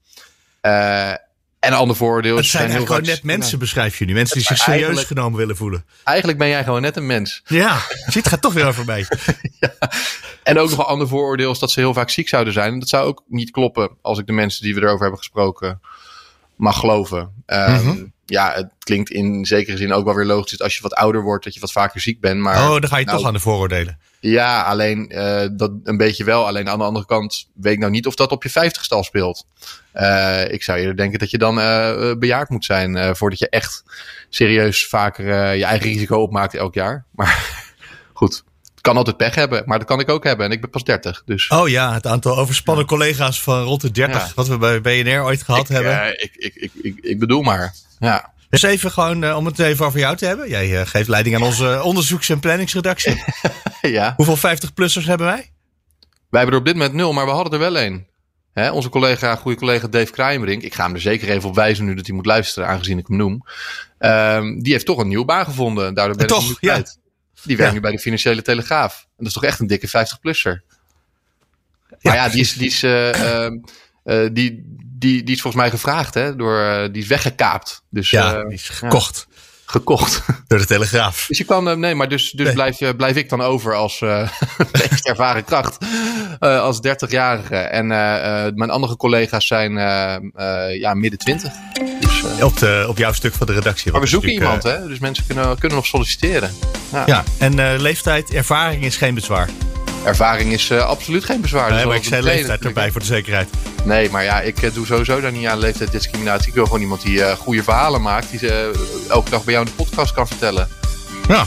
En 1.61 1.73
een 1.73 1.79
ander 1.79 1.97
voordeel 1.97 2.37
het 2.37 2.47
zijn, 2.47 2.71
zijn 2.71 2.87
gewoon 2.87 3.03
net 3.03 3.23
mensen, 3.23 3.59
beschrijf 3.59 3.99
je 3.99 4.05
nu. 4.05 4.13
Mensen 4.13 4.37
die 4.37 4.47
zich 4.47 4.59
serieus 4.59 5.05
genomen 5.05 5.39
willen 5.39 5.57
voelen. 5.57 5.85
Eigenlijk 6.05 6.39
ben 6.39 6.49
jij 6.49 6.65
gewoon 6.65 6.81
net 6.81 6.97
een 6.97 7.07
mens. 7.07 7.43
Ja, 7.45 7.79
het 7.89 8.29
gaat 8.29 8.41
toch 8.41 8.53
weer 8.53 8.67
over 8.67 8.85
mij. 8.85 9.07
ja. 9.61 9.73
En 10.43 10.59
ook 10.59 10.71
nog 10.71 10.79
een 10.79 10.85
ander 10.85 11.09
vooroordeel 11.09 11.51
is 11.51 11.59
dat 11.59 11.71
ze 11.71 11.81
heel 11.81 11.95
vaak 11.95 12.11
ziek 12.11 12.29
zouden 12.29 12.53
zijn. 12.53 12.73
En 12.73 12.79
dat 12.79 12.89
zou 12.89 13.07
ook 13.07 13.23
niet 13.29 13.51
kloppen 13.51 13.91
als 14.03 14.19
ik 14.19 14.27
de 14.27 14.33
mensen 14.33 14.63
die 14.63 14.75
we 14.75 14.81
erover 14.81 15.01
hebben 15.01 15.19
gesproken 15.19 15.81
mag 16.57 16.79
geloven. 16.79 17.33
Um, 17.47 18.13
Ja, 18.27 18.53
het 18.53 18.71
klinkt 18.79 19.11
in 19.11 19.45
zekere 19.47 19.77
zin 19.77 19.93
ook 19.93 20.05
wel 20.05 20.15
weer 20.15 20.25
logisch 20.25 20.61
als 20.61 20.77
je 20.77 20.83
wat 20.83 20.95
ouder 20.95 21.23
wordt, 21.23 21.45
dat 21.45 21.55
je 21.55 21.61
wat 21.61 21.73
vaker 21.73 22.01
ziek 22.01 22.21
bent. 22.21 22.41
Maar, 22.41 22.57
oh, 22.57 22.81
dan 22.81 22.89
ga 22.89 22.97
je 22.97 23.05
toch 23.05 23.15
nou- 23.15 23.27
aan 23.27 23.33
de 23.33 23.41
vooroordelen. 23.41 23.99
Ja, 24.21 24.63
alleen 24.63 25.13
uh, 25.15 25.43
dat 25.53 25.73
een 25.85 25.97
beetje 25.97 26.25
wel. 26.25 26.47
Alleen 26.47 26.69
aan 26.69 26.79
de 26.79 26.85
andere 26.85 27.07
kant 27.07 27.49
weet 27.55 27.73
ik 27.73 27.79
nou 27.79 27.91
niet 27.91 28.07
of 28.07 28.15
dat 28.15 28.31
op 28.31 28.43
je 28.43 28.51
vijftigste 28.51 28.95
al 28.95 29.05
speelt. 29.05 29.47
Uh, 29.95 30.53
ik 30.53 30.63
zou 30.63 30.79
eerder 30.79 30.97
denken 30.97 31.19
dat 31.19 31.31
je 31.31 31.39
dan 31.39 31.59
uh, 31.59 32.15
bejaard 32.19 32.49
moet 32.49 32.65
zijn 32.65 33.17
voordat 33.17 33.39
je 33.39 33.49
echt 33.49 33.85
serieus 34.29 34.87
vaker 34.87 35.55
je 35.55 35.65
eigen 35.65 35.89
risico 35.89 36.21
opmaakt 36.21 36.55
elk 36.55 36.75
jaar. 36.75 37.05
Maar 37.17 37.59
goed, 38.13 38.45
het 38.81 38.81
kan 38.81 38.97
altijd 38.97 39.17
pech 39.17 39.35
hebben, 39.35 39.63
maar 39.67 39.79
dat 39.79 39.87
kan 39.87 40.01
ik 40.01 40.09
ook 40.09 40.25
hebben. 40.25 40.47
En 40.47 40.53
ik 40.53 40.61
ben 40.61 40.71
pas 40.71 40.85
30. 40.85 41.23
Dus. 41.25 41.49
Oh 41.49 41.69
ja, 41.69 41.93
het 41.93 42.07
aantal 42.07 42.37
overspannen 42.37 42.87
collega's 42.87 43.43
van 43.43 43.63
rond 43.63 43.81
de 43.81 43.91
30, 43.91 44.27
ja. 44.27 44.33
wat 44.35 44.49
we 44.49 44.59
bij 44.59 44.81
BNR 44.81 45.23
ooit 45.23 45.43
gehad 45.43 45.71
ik, 45.71 45.77
hebben. 45.77 46.23
ik, 46.23 46.35
ik, 46.35 46.55
ik, 46.55 46.73
ik, 46.83 46.99
ik 47.01 47.19
bedoel 47.19 47.43
maar. 47.43 47.75
Ja. 47.99 48.33
Dus 48.51 48.63
even 48.63 48.91
gewoon 48.91 49.25
uh, 49.25 49.37
om 49.37 49.47
het 49.47 49.59
even 49.59 49.87
over 49.87 49.99
jou 49.99 50.17
te 50.17 50.27
hebben. 50.27 50.49
Jij 50.49 50.81
uh, 50.81 50.87
geeft 50.87 51.09
leiding 51.09 51.37
aan 51.37 51.43
onze 51.43 51.83
onderzoeks- 51.83 52.29
en 52.29 52.41
planningsredactie. 52.41 53.23
ja. 53.81 54.13
Hoeveel 54.17 54.37
50-plussers 54.57 55.05
hebben 55.07 55.27
wij? 55.27 55.51
Wij 56.31 56.41
hebben 56.41 56.53
er 56.53 56.61
op 56.61 56.67
dit 56.67 56.75
moment 56.75 56.95
nul, 56.95 57.13
maar 57.13 57.25
we 57.25 57.31
hadden 57.31 57.53
er 57.53 57.59
wel 57.59 57.79
één. 57.79 58.07
Hè, 58.53 58.71
onze 58.71 58.89
collega, 58.89 59.37
goede 59.37 59.59
collega 59.59 59.87
Dave 59.89 60.13
Kraaienbrink. 60.13 60.63
Ik 60.63 60.75
ga 60.75 60.85
hem 60.85 60.95
er 60.95 61.01
zeker 61.01 61.29
even 61.29 61.49
op 61.49 61.55
wijzen 61.55 61.85
nu 61.85 61.95
dat 61.95 62.07
hij 62.07 62.15
moet 62.15 62.27
luisteren, 62.27 62.69
aangezien 62.69 62.99
ik 62.99 63.07
hem 63.07 63.17
noem. 63.17 63.45
Um, 63.99 64.63
die 64.63 64.73
heeft 64.73 64.87
toch 64.87 64.99
een 64.99 65.09
nieuwe 65.09 65.25
baan 65.25 65.45
gevonden. 65.45 65.95
Daardoor 65.95 66.17
ben 66.17 66.27
toch, 66.27 66.51
ik 66.51 66.61
nu 66.61 66.69
ja. 66.69 66.83
Die 67.45 67.57
werkt 67.57 67.73
Ja. 67.73 67.77
nu 67.79 67.81
bij 67.81 67.91
de 67.91 67.99
Financiële 67.99 68.43
Telegraaf. 68.43 69.01
En 69.01 69.09
dat 69.17 69.27
is 69.27 69.33
toch 69.33 69.45
echt 69.45 69.61
een 69.61 69.67
dikke 69.67 69.89
50-plusser. 69.89 70.63
Maar 72.03 72.15
ja, 72.15 72.29
die 72.29 72.41
is, 72.41 72.53
die, 72.53 72.67
is, 72.67 72.83
uh, 72.83 73.47
uh, 74.05 74.29
die, 74.33 74.77
die, 75.01 75.23
die 75.23 75.35
is 75.35 75.41
volgens 75.41 75.63
mij 75.63 75.71
gevraagd, 75.71 76.15
hè? 76.15 76.37
Door, 76.37 76.59
uh, 76.61 76.83
die 76.93 77.03
is 77.03 77.09
weggekaapt. 77.09 77.83
Dus, 77.91 78.11
Ja, 78.11 78.37
uh, 78.37 78.45
die 78.45 78.53
is 78.55 78.69
gekocht 78.69 79.29
gekocht. 79.65 80.23
door 80.49 80.59
de 80.59 80.67
Telegraaf. 80.67 81.25
Dus 81.29 81.39
je 81.39 81.45
kan, 81.45 81.69
uh, 81.69 81.75
nee, 81.75 81.95
maar 81.95 82.09
dus, 82.09 82.31
dus 82.31 82.45
Nee. 82.47 82.55
blijf, 82.55 82.97
blijf 82.97 83.17
ik 83.17 83.29
dan 83.29 83.41
over 83.41 83.75
als 83.75 84.01
meest 84.91 85.07
ervaren 85.09 85.45
kracht. 85.45 85.79
Als 86.39 86.79
30-jarige. 86.79 87.57
En 87.57 87.87
mijn 88.57 88.71
andere 88.71 88.97
collega's 88.97 89.47
zijn 89.47 89.73
ja, 90.79 90.95
midden 90.95 91.19
20. 91.19 91.53
Dus, 92.01 92.23
Op, 92.43 92.59
de, 92.59 92.85
op 92.89 92.99
jouw 92.99 93.13
stuk 93.13 93.35
van 93.35 93.47
de 93.47 93.53
redactie. 93.53 93.93
maar 93.93 94.01
we 94.01 94.07
zoeken 94.07 94.31
iemand, 94.31 94.63
hè? 94.63 94.87
Dus 94.87 94.99
mensen 94.99 95.27
kunnen, 95.27 95.59
kunnen 95.59 95.79
nog 95.79 95.87
solliciteren. 95.87 96.51
Ja. 96.93 97.01
eh, 97.01 97.07
Ja, 97.07 97.25
en 97.39 97.81
leeftijd, 97.81 98.31
ervaring 98.35 98.85
is 98.85 98.97
geen 98.97 99.15
bezwaar. 99.15 99.49
Ervaring 100.05 100.53
is 100.53 100.71
uh, 100.71 100.87
absoluut 100.87 101.25
geen 101.25 101.41
bezwaar. 101.41 101.69
Nee, 101.69 101.79
Dus 101.79 101.87
maar 101.87 101.97
ik 101.97 102.05
zei 102.05 102.23
leeftijd 102.23 102.65
erbij 102.65 102.91
voor 102.91 103.01
de 103.01 103.07
zekerheid. 103.07 103.49
Nee, 103.85 104.11
maar 104.11 104.25
ja, 104.25 104.41
ik 104.41 104.63
uh, 104.63 104.75
doe 104.75 104.87
sowieso 104.87 105.21
daar 105.21 105.33
niet 105.33 105.47
aan 105.47 105.59
leeftijdsdiscriminatie. 105.59 106.49
Ik 106.49 106.55
wil 106.55 106.65
gewoon 106.65 106.81
iemand 106.81 107.03
die 107.03 107.19
uh, 107.19 107.33
goede 107.33 107.63
verhalen 107.63 108.03
maakt. 108.03 108.31
Die 108.31 108.39
ze 108.39 108.73
uh, 108.75 109.11
elke 109.11 109.31
dag 109.31 109.45
bij 109.45 109.53
jou 109.55 109.67
in 109.67 109.73
de 109.77 109.85
podcast 109.85 110.13
kan 110.13 110.27
vertellen. 110.27 110.69
Ja. 111.29 111.47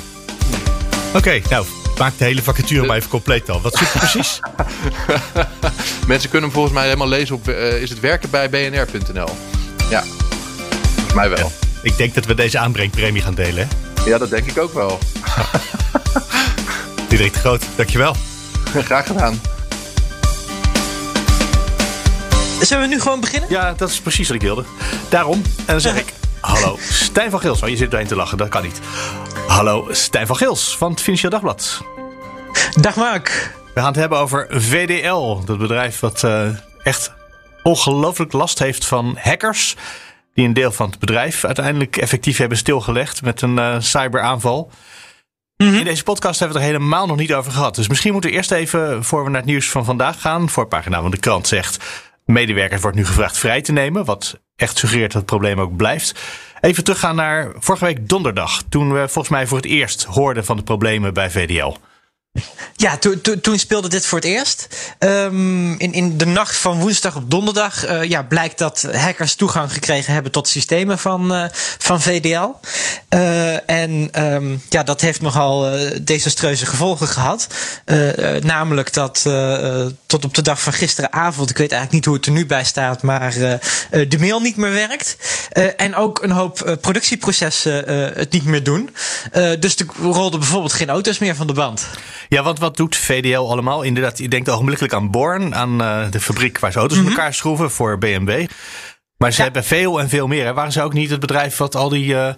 Oké, 1.07 1.17
okay, 1.17 1.43
nou, 1.49 1.65
maak 1.97 2.17
de 2.17 2.23
hele 2.23 2.41
vacature 2.41 2.85
maar 2.85 2.97
even 2.97 3.09
compleet 3.09 3.45
dan. 3.45 3.61
Wat 3.61 3.77
zoek 3.77 3.87
je 3.87 3.99
precies? 3.99 4.39
Mensen 6.07 6.29
kunnen 6.29 6.49
hem 6.49 6.51
volgens 6.51 6.73
mij 6.73 6.83
helemaal 6.83 7.07
lezen 7.07 7.35
op 7.35 7.49
is 7.49 7.89
het 7.89 7.99
werken 7.99 8.29
bij 8.29 8.49
bnr.nl. 8.49 9.29
Ja, 9.89 10.03
volgens 10.93 11.13
mij 11.13 11.29
wel. 11.29 11.37
Ja, 11.37 11.49
ik 11.81 11.97
denk 11.97 12.13
dat 12.13 12.25
we 12.25 12.33
deze 12.33 12.59
aanbrengpremie 12.59 13.21
gaan 13.21 13.35
delen. 13.35 13.67
Hè? 13.67 14.09
Ja, 14.09 14.17
dat 14.17 14.29
denk 14.29 14.45
ik 14.45 14.57
ook 14.57 14.73
wel. 14.73 14.99
Diederik 17.09 17.33
de 17.33 17.39
Groot, 17.39 17.63
dankjewel. 17.75 18.15
Graag 18.81 19.07
gedaan. 19.07 19.41
Zullen 22.61 22.83
we 22.83 22.89
nu 22.89 23.01
gewoon 23.01 23.19
beginnen? 23.19 23.49
Ja, 23.49 23.73
dat 23.77 23.89
is 23.89 24.01
precies 24.01 24.27
wat 24.27 24.35
ik 24.35 24.41
wilde. 24.41 24.63
Daarom, 25.09 25.41
en 25.57 25.65
dan 25.65 25.81
zeg 25.81 25.95
ik... 25.95 26.13
Hallo, 26.39 26.77
Stijn 26.79 27.29
van 27.29 27.39
Gils. 27.39 27.61
Oh, 27.61 27.69
je 27.69 27.75
zit 27.75 27.93
erin 27.93 28.07
te 28.07 28.15
lachen, 28.15 28.37
dat 28.37 28.49
kan 28.49 28.63
niet. 28.63 28.79
Hallo, 29.47 29.87
Stijn 29.91 30.27
van 30.27 30.35
Gils 30.35 30.77
van 30.77 30.91
het 30.91 31.01
Financieel 31.01 31.31
Dagblad. 31.31 31.81
Dag 32.81 32.95
Mark. 32.95 33.55
We 33.73 33.79
gaan 33.79 33.89
het 33.89 33.99
hebben 33.99 34.17
over 34.17 34.47
VDL. 34.49 35.43
Dat 35.45 35.57
bedrijf 35.57 35.99
wat 35.99 36.23
uh, 36.23 36.47
echt 36.83 37.11
ongelooflijk 37.63 38.33
last 38.33 38.59
heeft 38.59 38.85
van 38.85 39.17
hackers. 39.21 39.75
Die 40.33 40.45
een 40.45 40.53
deel 40.53 40.71
van 40.71 40.89
het 40.89 40.99
bedrijf 40.99 41.45
uiteindelijk 41.45 41.97
effectief 41.97 42.37
hebben 42.37 42.57
stilgelegd 42.57 43.21
met 43.21 43.41
een 43.41 43.57
uh, 43.57 43.75
cyberaanval. 43.79 44.71
-hmm. 45.67 45.79
In 45.79 45.85
deze 45.85 46.03
podcast 46.03 46.39
hebben 46.39 46.57
we 46.57 46.63
het 46.63 46.71
er 46.73 46.79
helemaal 46.79 47.07
nog 47.07 47.17
niet 47.17 47.33
over 47.33 47.51
gehad. 47.51 47.75
Dus 47.75 47.87
misschien 47.87 48.11
moeten 48.11 48.29
we 48.29 48.35
eerst 48.35 48.51
even, 48.51 49.03
voor 49.03 49.23
we 49.23 49.29
naar 49.29 49.41
het 49.41 49.49
nieuws 49.49 49.69
van 49.69 49.85
vandaag 49.85 50.21
gaan. 50.21 50.49
Voorpagina 50.49 51.01
van 51.01 51.11
de 51.11 51.17
krant 51.17 51.47
zegt... 51.47 51.83
medewerkers 52.25 52.81
wordt 52.81 52.97
nu 52.97 53.05
gevraagd 53.05 53.37
vrij 53.37 53.61
te 53.61 53.71
nemen. 53.71 54.05
Wat 54.05 54.39
echt 54.55 54.77
suggereert 54.77 55.11
dat 55.11 55.21
het 55.21 55.29
probleem 55.29 55.59
ook 55.59 55.75
blijft. 55.75 56.19
Even 56.61 56.83
teruggaan 56.83 57.15
naar 57.15 57.51
vorige 57.59 57.85
week 57.85 58.09
donderdag. 58.09 58.63
Toen 58.69 58.93
we 58.93 58.99
volgens 58.99 59.29
mij 59.29 59.47
voor 59.47 59.57
het 59.57 59.67
eerst 59.67 60.03
hoorden 60.03 60.45
van 60.45 60.57
de 60.57 60.63
problemen 60.63 61.13
bij 61.13 61.31
VDL. 61.31 61.75
Ja, 62.75 62.97
to, 62.97 63.21
to, 63.21 63.39
toen 63.39 63.59
speelde 63.59 63.89
dit 63.89 64.05
voor 64.05 64.17
het 64.17 64.27
eerst. 64.27 64.67
Um, 64.99 65.79
in, 65.79 65.93
in 65.93 66.17
de 66.17 66.25
nacht 66.25 66.55
van 66.55 66.79
woensdag 66.79 67.15
op 67.15 67.31
donderdag 67.31 67.89
uh, 67.89 68.03
ja, 68.03 68.23
blijkt 68.23 68.57
dat 68.57 68.87
hackers 68.91 69.35
toegang 69.35 69.73
gekregen 69.73 70.13
hebben 70.13 70.31
tot 70.31 70.47
systemen 70.47 70.99
van, 70.99 71.33
uh, 71.33 71.45
van 71.77 72.01
VDL. 72.01 72.49
Uh, 73.09 73.69
en 73.69 74.09
um, 74.23 74.61
ja, 74.69 74.83
dat 74.83 75.01
heeft 75.01 75.21
nogal 75.21 75.77
desastreuze 76.01 76.65
gevolgen 76.65 77.07
gehad. 77.07 77.47
namelijk 78.41 78.93
dat 78.93 79.25
tot 80.13 80.25
op 80.25 80.33
de 80.33 80.41
dag 80.41 80.61
van 80.61 80.73
gisteravond, 80.73 81.49
ik 81.49 81.57
weet 81.57 81.71
eigenlijk 81.71 81.91
niet 81.91 82.05
hoe 82.05 82.15
het 82.15 82.25
er 82.25 82.31
nu 82.31 82.45
bij 82.45 82.63
staat, 82.63 83.01
maar 83.01 83.31
de 83.89 84.17
mail 84.19 84.39
niet 84.39 84.55
meer 84.55 84.71
werkt. 84.71 85.17
en 85.77 85.95
ook 85.95 86.23
een 86.23 86.31
hoop 86.31 86.77
productieprocessen 86.81 87.73
het 88.17 88.31
niet 88.31 88.45
meer 88.45 88.63
doen. 88.63 88.89
dus 89.59 89.75
er 89.75 89.85
rolden 90.01 90.39
bijvoorbeeld 90.39 90.73
geen 90.73 90.89
auto's 90.89 91.19
meer 91.19 91.35
van 91.35 91.47
de 91.47 91.53
band. 91.53 91.87
Ja, 92.29 92.43
want 92.43 92.59
wat 92.59 92.77
doet 92.77 92.95
VDL 92.95 93.37
allemaal? 93.37 93.81
Inderdaad, 93.81 94.17
je 94.17 94.27
denkt 94.27 94.49
ogenblikkelijk 94.49 94.93
aan 94.93 95.11
Born, 95.11 95.55
aan 95.55 95.77
de 96.11 96.19
fabriek 96.19 96.59
waar 96.59 96.71
ze 96.71 96.79
auto's 96.79 96.97
mm 96.97 97.03
-hmm. 97.03 97.11
in 97.11 97.17
elkaar 97.17 97.33
schroeven 97.33 97.71
voor 97.71 97.97
BMW. 97.97 98.45
Maar 99.23 99.31
ze 99.31 99.37
ja. 99.37 99.43
hebben 99.43 99.63
veel 99.63 99.99
en 99.99 100.09
veel 100.09 100.27
meer. 100.27 100.45
Hè? 100.45 100.53
Waren 100.53 100.71
ze 100.71 100.81
ook 100.81 100.93
niet 100.93 101.09
het 101.09 101.19
bedrijf 101.19 101.57
wat 101.57 101.75
al 101.75 101.89
die 101.89 102.05
uh, 102.05 102.29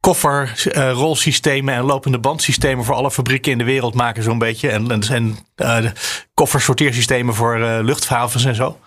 kofferrolsystemen 0.00 1.74
uh, 1.74 1.80
en 1.80 1.86
lopende 1.86 2.18
bandsystemen 2.18 2.84
voor 2.84 2.94
alle 2.94 3.10
fabrieken 3.10 3.52
in 3.52 3.58
de 3.58 3.64
wereld 3.64 3.94
maken, 3.94 4.22
zo'n 4.22 4.38
beetje? 4.38 4.70
En, 4.70 4.90
en, 4.90 5.02
en 5.08 5.38
uh, 5.56 5.90
koffersorteersystemen 6.34 7.34
voor 7.34 7.58
luchthavens 7.82 8.44
en 8.44 8.54
zo? 8.54 8.78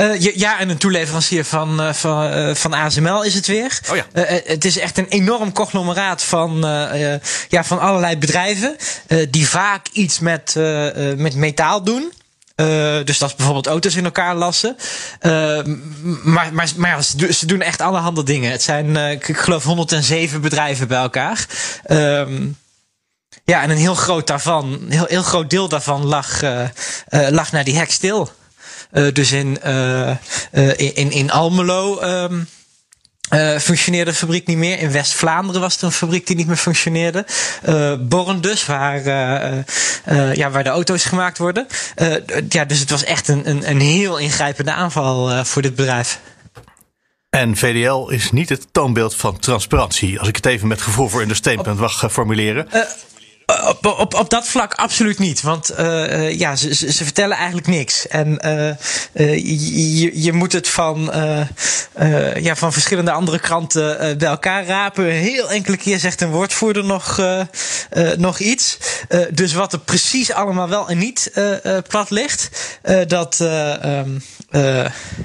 Uh, 0.00 0.20
ja, 0.20 0.58
en 0.60 0.68
een 0.68 0.78
toeleverancier 0.78 1.44
van, 1.44 1.80
uh, 1.80 1.92
van, 1.92 2.24
uh, 2.24 2.54
van 2.54 2.72
ASML 2.72 3.24
is 3.24 3.34
het 3.34 3.46
weer. 3.46 3.80
Oh 3.90 3.96
ja. 3.96 4.06
het 4.44 4.64
is 4.64 4.78
echt 4.78 4.98
een 4.98 5.08
enorm 5.08 5.52
conglomeraat 5.52 6.22
van, 6.22 6.58
ja, 7.48 7.64
van 7.64 7.80
allerlei 7.80 8.18
bedrijven. 8.18 8.76
die 9.30 9.48
vaak 9.48 9.86
iets 9.92 10.18
met, 10.18 10.54
met 11.16 11.34
metaal 11.34 11.84
doen. 11.84 12.12
Uh, 12.60 13.04
dus 13.04 13.18
dat 13.18 13.28
is 13.28 13.34
bijvoorbeeld 13.34 13.66
auto's 13.66 13.96
in 13.96 14.04
elkaar 14.04 14.34
lassen. 14.34 14.76
Uh, 15.22 15.60
maar 16.22 16.52
maar, 16.52 16.68
maar 16.76 16.90
ja, 16.90 17.02
ze, 17.02 17.32
ze, 17.32 17.46
doen 17.46 17.60
echt 17.60 17.80
allerhande 17.80 18.22
dingen. 18.22 18.50
Het 18.50 18.62
zijn, 18.62 18.86
uh, 18.86 19.10
ik 19.10 19.36
geloof, 19.36 19.64
107 19.64 20.40
bedrijven 20.40 20.88
bij 20.88 20.98
elkaar. 20.98 21.46
Um, 21.86 22.56
ja, 23.44 23.62
en 23.62 23.70
een 23.70 23.76
heel 23.76 23.94
groot 23.94 24.26
daarvan, 24.26 24.72
een 24.72 24.90
heel, 24.90 25.06
heel 25.08 25.22
groot 25.22 25.50
deel 25.50 25.68
daarvan 25.68 26.04
lag, 26.04 26.42
lag 27.08 27.52
naar 27.52 27.64
die 27.64 27.76
hek 27.76 27.90
stil. 27.90 28.30
Dus 29.12 29.32
in, 29.32 29.62
in, 30.76 31.10
in 31.10 31.30
Almelo 31.30 32.02
um, 32.02 32.48
functioneerde 33.60 34.10
de 34.10 34.16
fabriek 34.16 34.46
niet 34.46 34.56
meer. 34.56 34.78
In 34.78 34.92
West-Vlaanderen 34.92 35.60
was 35.60 35.76
er 35.76 35.84
een 35.84 35.92
fabriek 35.92 36.26
die 36.26 36.36
niet 36.36 36.46
meer 36.46 36.56
functioneerde. 36.56 37.26
Born 38.00 38.40
dus, 38.40 38.66
waar, 38.66 39.02
ja, 40.34 40.50
waar 40.50 40.64
de 40.64 40.70
auto's 40.70 41.04
gemaakt 41.04 41.38
worden. 41.38 41.66
ja, 42.48 42.64
dus 42.64 42.78
het 42.78 42.90
was 42.90 43.04
echt 43.04 43.28
een, 43.28 43.48
een, 43.48 43.70
een 43.70 43.80
heel 43.80 44.18
ingrijpende 44.18 44.72
aanval 44.72 45.44
voor 45.44 45.62
dit 45.62 45.74
bedrijf. 45.74 46.20
En 47.30 47.56
VDL 47.56 48.08
is 48.08 48.30
niet 48.30 48.48
het 48.48 48.66
toonbeeld 48.72 49.14
van 49.14 49.38
transparantie. 49.38 50.18
Als 50.18 50.28
ik 50.28 50.36
het 50.36 50.46
even 50.46 50.68
met 50.68 50.82
gevoel 50.82 51.08
voor 51.08 51.20
understatement 51.20 51.78
mag 51.78 52.12
formuleren. 52.12 52.68
Op, 53.48 53.86
op, 53.86 54.14
op 54.14 54.30
dat 54.30 54.48
vlak 54.48 54.74
absoluut 54.74 55.18
niet. 55.18 55.42
Want 55.42 55.70
uh, 55.78 56.38
ja, 56.38 56.56
ze, 56.56 56.74
ze, 56.74 57.04
vertellen 57.04 57.36
eigenlijk 57.36 57.66
niks. 57.66 58.06
En 58.08 58.28
uh, 58.46 59.36
je, 59.92 60.22
je 60.22 60.32
moet 60.32 60.52
het 60.52 60.68
van, 60.68 61.12
ja, 62.40 62.56
van 62.56 62.72
verschillende 62.72 63.10
andere 63.10 63.38
kranten 63.38 64.18
bij 64.18 64.28
elkaar 64.28 64.66
rapen. 64.66 65.04
Heel 65.04 65.50
enkele 65.50 65.76
keer 65.76 65.98
zegt 65.98 66.20
een 66.20 66.30
woordvoerder 66.30 66.84
nog, 66.84 67.20
nog 68.16 68.38
iets. 68.38 68.78
dus 69.30 69.52
wat 69.52 69.72
er 69.72 69.78
precies 69.78 70.32
allemaal 70.32 70.68
wel 70.68 70.88
en 70.88 70.98
niet 70.98 71.32
plat 71.88 72.10
ligt, 72.10 72.50
dat, 73.06 73.40
um, 73.84 74.22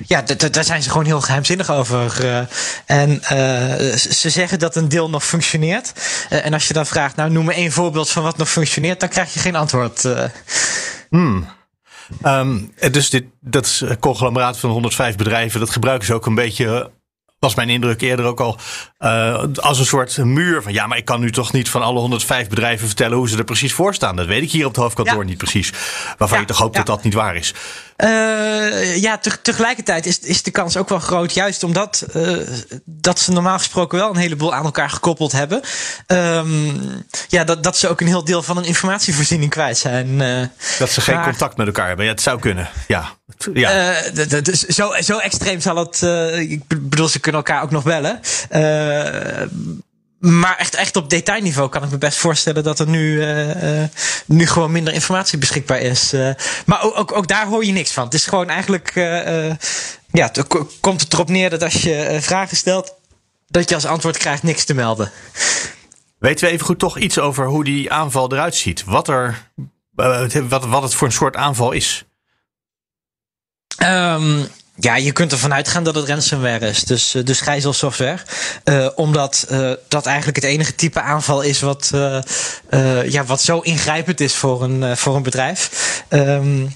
ja, 0.07 0.21
daar 0.51 0.63
zijn 0.63 0.83
ze 0.83 0.89
gewoon 0.89 1.05
heel 1.05 1.21
geheimzinnig 1.21 1.71
over. 1.71 2.47
en 2.86 3.21
ze 3.95 4.29
zeggen 4.29 4.59
dat 4.59 4.75
een 4.75 4.89
deel 4.89 5.09
nog 5.09 5.25
functioneert. 5.25 5.91
en 6.29 6.53
als 6.53 6.67
je 6.67 6.73
dan 6.73 6.86
vraagt, 6.86 7.15
nou 7.15 7.31
noem 7.31 7.45
me 7.45 7.53
één 7.53 7.71
voorbeeld 7.71 8.12
van 8.13 8.23
wat 8.23 8.38
nog 8.38 8.49
functioneert, 8.49 8.99
dan 8.99 9.10
krijg 9.10 9.34
je 9.34 9.39
geen 9.39 9.56
antwoord. 9.56 10.04
Uh. 10.04 10.23
Hmm. 11.10 11.47
Um, 12.26 12.73
dus 12.91 13.10
dit, 13.10 13.26
dat 13.39 13.65
is 13.65 13.82
een 13.82 13.99
conglomeraat 13.99 14.60
van 14.60 14.69
105 14.69 15.15
bedrijven. 15.15 15.60
Dat 15.60 15.69
gebruiken 15.69 16.08
ze 16.08 16.13
ook 16.13 16.26
een 16.26 16.36
beetje 16.36 16.91
was 17.43 17.56
mijn 17.56 17.69
indruk 17.69 18.02
eerder 18.02 18.26
ook 18.26 18.39
al 18.39 18.58
uh, 18.99 19.43
als 19.56 19.80
een 19.80 19.86
soort 19.86 20.17
muur 20.17 20.62
van 20.62 20.73
ja, 20.73 20.88
maar 20.88 20.97
ik 20.97 21.06
kan 21.06 21.19
nu 21.19 21.32
toch 21.32 21.52
niet 21.54 21.69
van 21.69 21.82
alle 21.82 21.99
105 21.99 22.49
bedrijven 22.49 22.88
vertellen 22.88 23.17
hoe 23.17 23.30
ze 23.30 23.38
er 23.38 23.43
precies 23.43 23.73
voor 23.73 23.93
staan. 23.93 24.15
Dat 24.15 24.26
weet 24.26 24.43
ik 24.43 24.52
hier 24.52 24.65
op 24.65 24.71
het 24.71 24.84
hoofdkantoor 24.84 25.26
niet 25.26 25.38
precies. 25.38 25.71
Waarvan 26.17 26.39
je 26.39 26.45
toch 26.45 26.58
hoopt 26.58 26.76
dat 26.76 26.86
dat 26.86 27.04
niet 27.04 27.13
waar 27.13 27.36
is. 27.36 27.54
Uh, 27.97 28.97
ja, 28.97 29.17
te, 29.17 29.41
tegelijkertijd 29.41 30.06
is, 30.06 30.19
is 30.19 30.43
de 30.43 30.51
kans 30.51 30.77
ook 30.77 30.89
wel 30.89 30.99
groot, 30.99 31.34
juist 31.34 31.63
omdat 31.63 32.06
uh, 32.15 32.38
dat 32.86 33.19
ze 33.19 33.32
normaal 33.32 33.58
gesproken 33.58 33.97
wel 33.97 34.10
een 34.10 34.15
heleboel 34.15 34.53
aan 34.53 34.65
elkaar 34.65 34.89
gekoppeld 34.89 35.32
hebben. 35.32 35.62
Um, 36.08 37.06
ja, 37.27 37.43
dat, 37.43 37.63
dat 37.63 37.77
ze 37.77 37.88
ook 37.88 38.01
een 38.01 38.08
heel 38.08 38.23
deel 38.23 38.43
van 38.43 38.56
hun 38.56 38.65
informatievoorziening 38.65 39.51
kwijt 39.51 39.77
zijn. 39.77 40.08
Uh, 40.08 40.41
dat 40.79 40.89
ze 40.89 41.01
geen 41.01 41.21
contact 41.23 41.58
met 41.58 41.67
elkaar 41.67 41.88
hebben. 41.88 42.06
Ja, 42.06 42.12
het 42.12 42.21
zou 42.21 42.39
kunnen. 42.39 42.69
Ja. 42.88 43.10
ja. 43.53 44.01
dus 44.41 44.60
zo, 44.60 44.91
zo 44.99 45.17
extreem 45.17 45.62
zal 45.62 45.75
het. 45.75 46.01
ik 46.49 46.67
bedoel, 46.67 47.08
ze 47.08 47.19
kunnen 47.19 47.41
elkaar 47.41 47.63
ook 47.63 47.71
nog 47.71 47.84
bellen. 47.84 48.19
Maar 50.23 50.57
echt, 50.57 50.75
echt 50.75 50.95
op 50.95 51.09
detailniveau 51.09 51.69
kan 51.69 51.83
ik 51.83 51.89
me 51.89 51.97
best 51.97 52.17
voorstellen 52.17 52.63
dat 52.63 52.79
er 52.79 52.88
nu, 52.88 53.13
uh, 53.13 53.79
uh, 53.81 53.88
nu 54.25 54.47
gewoon 54.47 54.71
minder 54.71 54.93
informatie 54.93 55.38
beschikbaar 55.38 55.79
is. 55.79 56.13
Uh, 56.13 56.29
maar 56.65 56.83
ook, 56.83 56.97
ook, 56.97 57.12
ook, 57.12 57.27
daar 57.27 57.47
hoor 57.47 57.65
je 57.65 57.71
niks 57.71 57.91
van. 57.91 58.03
Het 58.03 58.13
is 58.13 58.25
gewoon 58.25 58.49
eigenlijk. 58.49 58.91
ja, 60.12 60.29
het 60.31 60.47
komt 60.79 61.01
het 61.01 61.13
erop 61.13 61.29
neer 61.29 61.49
dat 61.49 61.63
als 61.63 61.81
je 61.81 62.17
vragen 62.21 62.57
stelt, 62.57 62.95
dat 63.47 63.69
je 63.69 63.75
als 63.75 63.86
antwoord 63.86 64.17
krijgt 64.17 64.43
niks 64.43 64.63
te 64.63 64.73
melden. 64.73 65.12
Weten 66.19 66.45
we 66.45 66.51
even 66.51 66.65
goed 66.65 66.79
toch 66.79 66.97
iets 66.97 67.19
over 67.19 67.45
hoe 67.45 67.63
die 67.63 67.91
aanval 67.91 68.31
eruit 68.31 68.55
ziet? 68.55 68.83
Wat, 68.83 69.07
er, 69.07 69.49
wat, 70.47 70.65
wat 70.65 70.83
het 70.83 70.93
voor 70.93 71.07
een 71.07 71.13
soort 71.13 71.36
aanval 71.36 71.71
is? 71.71 72.05
Um, 73.83 74.47
ja, 74.75 74.95
je 74.95 75.12
kunt 75.12 75.31
ervan 75.31 75.53
uitgaan 75.53 75.83
dat 75.83 75.95
het 75.95 76.07
ransomware 76.07 76.67
is, 76.67 76.83
dus, 76.83 77.15
dus 77.23 77.41
gijzelsoftware. 77.41 78.19
Uh, 78.65 78.89
omdat 78.95 79.47
uh, 79.51 79.71
dat 79.88 80.05
eigenlijk 80.05 80.36
het 80.36 80.45
enige 80.45 80.75
type 80.75 81.01
aanval 81.01 81.41
is 81.41 81.59
wat, 81.59 81.91
ja, 83.05 83.23
wat 83.25 83.41
zo 83.41 83.59
ingrijpend 83.59 84.19
is 84.19 84.36
voor 84.36 84.63
een, 84.63 84.97
voor 84.97 85.15
een 85.15 85.23
bedrijf. 85.23 86.03
Um, 86.09 86.73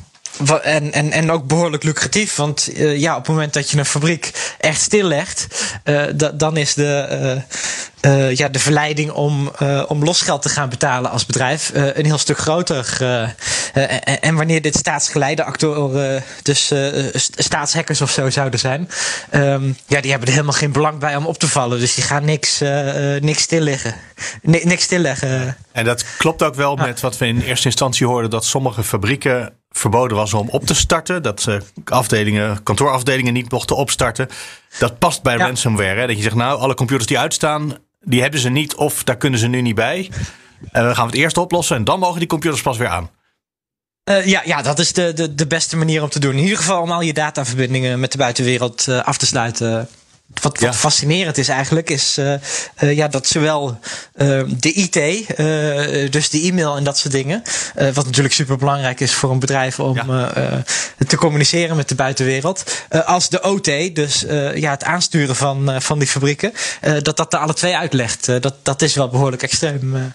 en, 0.61 0.93
en, 0.93 1.11
en 1.11 1.31
ook 1.31 1.47
behoorlijk 1.47 1.83
lucratief. 1.83 2.35
Want 2.35 2.69
uh, 2.73 2.97
ja, 2.97 3.11
op 3.11 3.25
het 3.25 3.27
moment 3.27 3.53
dat 3.53 3.69
je 3.69 3.77
een 3.77 3.85
fabriek 3.85 4.55
echt 4.59 4.81
stillegt, 4.81 5.47
uh, 5.85 6.03
dan 6.33 6.57
is 6.57 6.73
de, 6.73 7.41
uh, 8.01 8.35
ja, 8.35 8.47
de 8.49 8.59
verleiding 8.59 9.11
om, 9.11 9.51
om 9.87 10.03
losgeld 10.03 10.41
te 10.41 10.49
gaan 10.49 10.69
betalen 10.69 11.11
als 11.11 11.25
bedrijf 11.25 11.71
een 11.73 12.05
heel 12.05 12.17
stuk 12.17 12.37
groter. 12.37 12.97
En, 13.73 14.21
en, 14.21 14.35
wanneer 14.35 14.61
dit 14.61 14.75
staatsgeleide 14.75 15.43
actoren, 15.43 16.23
dus 16.41 16.71
staatshackers 17.35 18.01
of 18.01 18.11
zo 18.11 18.29
zouden 18.29 18.59
zijn, 18.59 18.89
um, 19.33 19.77
ja, 19.87 20.01
die 20.01 20.09
hebben 20.09 20.27
er 20.27 20.33
helemaal 20.33 20.59
geen 20.59 20.71
belang 20.71 20.99
bij 20.99 21.15
om 21.15 21.25
op 21.25 21.37
te 21.37 21.47
vallen. 21.47 21.79
Dus 21.79 21.95
die 21.95 22.03
gaan 22.03 22.25
niks, 22.25 22.59
niks 23.19 23.41
stilleggen. 23.41 23.95
niks 24.41 24.83
stilleggen. 24.83 25.57
En 25.71 25.85
dat 25.85 26.05
klopt 26.17 26.43
ook 26.43 26.55
wel 26.55 26.75
met 26.75 26.99
wat 26.99 27.17
we 27.17 27.25
in 27.25 27.41
eerste 27.41 27.65
instantie 27.65 28.07
hoorden, 28.07 28.29
dat 28.29 28.45
sommige 28.45 28.83
fabrieken 28.83 29.53
verboden 29.77 30.17
was 30.17 30.33
om 30.33 30.49
op 30.49 30.65
te 30.65 30.75
starten. 30.75 31.23
Dat 31.23 31.41
ze 31.41 31.61
afdelingen, 31.85 32.63
kantoorafdelingen 32.63 33.33
niet 33.33 33.51
mochten 33.51 33.75
opstarten. 33.75 34.29
Dat 34.79 34.99
past 34.99 35.21
bij 35.23 35.35
ransomware. 35.35 35.99
Hè? 35.99 36.07
Dat 36.07 36.15
je 36.15 36.23
zegt, 36.23 36.35
nou, 36.35 36.59
alle 36.59 36.73
computers 36.73 37.07
die 37.07 37.19
uitstaan, 37.19 37.77
die 38.01 38.21
hebben 38.21 38.39
ze 38.39 38.49
niet 38.49 38.75
of 38.75 39.03
daar 39.03 39.17
kunnen 39.17 39.39
ze 39.39 39.47
nu 39.47 39.61
niet 39.61 39.75
bij. 39.75 40.09
En 40.71 40.87
we 40.87 40.95
gaan 40.95 41.05
het 41.05 41.15
eerst 41.15 41.37
oplossen 41.37 41.75
en 41.75 41.83
dan 41.83 41.99
mogen 41.99 42.19
die 42.19 42.27
computers 42.27 42.61
pas 42.61 42.77
weer 42.77 42.87
aan. 42.87 43.09
Uh, 44.09 44.25
ja, 44.25 44.41
ja, 44.45 44.61
dat 44.61 44.79
is 44.79 44.93
de, 44.93 45.13
de, 45.13 45.35
de 45.35 45.47
beste 45.47 45.77
manier 45.77 46.03
om 46.03 46.09
te 46.09 46.19
doen. 46.19 46.33
In 46.33 46.43
ieder 46.43 46.57
geval 46.57 46.81
om 46.81 46.91
al 46.91 47.01
je 47.01 47.13
dataverbindingen 47.13 47.99
met 47.99 48.11
de 48.11 48.17
buitenwereld 48.17 48.85
uh, 48.89 49.03
af 49.03 49.17
te 49.17 49.25
sluiten 49.25 49.87
wat, 50.41 50.59
wat 50.59 50.75
fascinerend 50.75 51.37
is 51.37 51.49
eigenlijk, 51.49 51.89
is 51.89 52.17
uh, 52.17 52.33
uh, 52.79 52.95
ja, 52.95 53.07
dat 53.07 53.27
zowel 53.27 53.79
uh, 54.15 54.43
de 54.47 54.71
IT, 54.71 54.93
dus 56.11 56.29
de 56.29 56.41
e-mail 56.41 56.77
en 56.77 56.83
dat 56.83 56.97
soort 56.97 57.13
dingen, 57.13 57.41
wat 57.93 58.05
natuurlijk 58.05 58.33
super 58.33 58.57
belangrijk 58.57 58.99
is 58.99 59.13
voor 59.13 59.31
een 59.31 59.39
bedrijf 59.39 59.79
om 59.79 59.95
ja. 59.95 60.63
te 61.07 61.17
communiceren 61.17 61.75
met 61.75 61.89
de 61.89 61.95
buitenwereld, 61.95 62.63
als 63.05 63.29
de 63.29 63.41
OT, 63.41 63.95
dus 63.95 64.25
ja, 64.55 64.71
het 64.71 64.83
aansturen 64.83 65.35
van, 65.35 65.81
van 65.81 65.99
die 65.99 66.07
fabrieken, 66.07 66.53
dat 67.01 67.17
dat 67.17 67.33
er 67.33 67.39
alle 67.39 67.53
twee 67.53 67.77
uitlegt. 67.77 68.25
dat, 68.41 68.55
dat 68.63 68.81
is 68.81 68.95
wel 68.95 69.09
behoorlijk 69.09 69.43
extreem. 69.43 70.13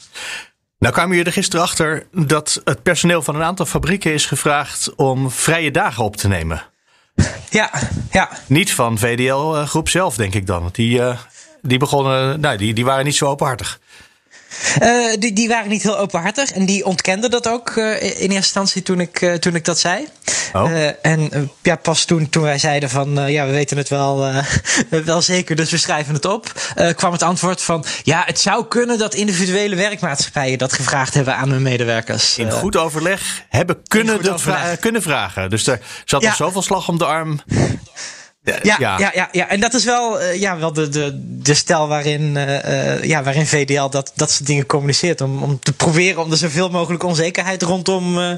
Nou 0.78 0.94
kwamen 0.94 1.10
jullie 1.10 1.26
er 1.26 1.32
gisteren 1.32 1.64
achter 1.64 2.06
dat 2.12 2.60
het 2.64 2.82
personeel 2.82 3.22
van 3.22 3.34
een 3.34 3.42
aantal 3.42 3.66
fabrieken 3.66 4.12
is 4.12 4.26
gevraagd 4.26 4.94
om 4.94 5.30
vrije 5.30 5.70
dagen 5.70 6.04
op 6.04 6.16
te 6.16 6.28
nemen. 6.28 6.71
Ja, 7.50 7.70
ja. 8.10 8.28
Niet 8.46 8.74
van 8.74 8.98
VDL 8.98 9.54
eh, 9.54 9.66
zelf, 9.84 10.16
denk 10.16 10.34
ik 10.34 10.46
dan. 10.46 10.68
Die, 10.72 10.98
uh, 10.98 11.18
die 11.62 11.78
begonnen, 11.78 12.40
nou, 12.40 12.56
die, 12.56 12.74
die 12.74 12.84
waren 12.84 13.04
niet 13.04 13.14
zo 13.14 13.26
openhartig. 13.26 13.80
Uh, 14.82 15.12
die, 15.18 15.32
die 15.32 15.48
waren 15.48 15.68
niet 15.68 15.82
heel 15.82 15.98
openhartig 15.98 16.52
en 16.52 16.66
die 16.66 16.84
ontkenden 16.84 17.30
dat 17.30 17.48
ook 17.48 17.70
uh, 17.70 18.02
in 18.02 18.02
eerste 18.02 18.34
instantie 18.34 18.82
toen 18.82 19.00
ik, 19.00 19.20
uh, 19.20 19.34
toen 19.34 19.54
ik 19.54 19.64
dat 19.64 19.78
zei. 19.78 20.08
Oh. 20.52 20.70
en 21.02 21.50
ja, 21.62 21.76
pas 21.76 22.04
toen, 22.04 22.28
toen 22.28 22.42
wij 22.42 22.58
zeiden 22.58 22.90
van 22.90 23.30
ja, 23.30 23.46
we 23.46 23.52
weten 23.52 23.76
het 23.76 23.88
wel, 23.88 24.32
wel 25.04 25.22
zeker, 25.22 25.56
dus 25.56 25.70
we 25.70 25.76
schrijven 25.76 26.14
het 26.14 26.24
op, 26.24 26.52
kwam 26.96 27.12
het 27.12 27.22
antwoord 27.22 27.62
van 27.62 27.84
ja, 28.02 28.22
het 28.26 28.40
zou 28.40 28.66
kunnen 28.66 28.98
dat 28.98 29.14
individuele 29.14 29.76
werkmaatschappijen 29.76 30.58
dat 30.58 30.72
gevraagd 30.72 31.14
hebben 31.14 31.36
aan 31.36 31.50
hun 31.50 31.62
medewerkers. 31.62 32.38
In 32.38 32.50
goed 32.50 32.76
overleg 32.76 33.42
hebben 33.48 33.82
kunnen, 33.88 34.40
vra 34.40 34.76
kunnen 34.80 35.02
vragen. 35.02 35.50
Dus 35.50 35.66
er 35.66 35.80
zat 36.04 36.22
ja. 36.22 36.28
nog 36.28 36.36
zoveel 36.36 36.62
slag 36.62 36.88
om 36.88 36.98
de 36.98 37.04
arm. 37.04 37.40
Ja, 38.44 38.76
ja, 38.78 39.10
ja. 39.14 39.28
ja, 39.32 39.48
en 39.48 39.60
dat 39.60 39.74
is 39.74 39.84
wel, 39.84 40.20
uh, 40.20 40.40
ja, 40.40 40.58
wel 40.58 40.72
de, 40.72 40.88
de, 40.88 41.20
de 41.24 41.54
stijl 41.54 41.88
waarin, 41.88 42.34
uh, 42.36 43.04
ja, 43.04 43.22
waarin 43.22 43.46
VDL 43.46 43.88
dat, 43.88 44.12
dat 44.14 44.30
soort 44.30 44.46
dingen 44.46 44.66
communiceert. 44.66 45.20
Om, 45.20 45.42
om 45.42 45.58
te 45.58 45.72
proberen 45.72 46.22
om 46.22 46.30
er 46.30 46.36
zoveel 46.36 46.68
mogelijk 46.68 47.02
onzekerheid 47.02 47.62
rondom 47.62 48.18
uh, 48.18 48.32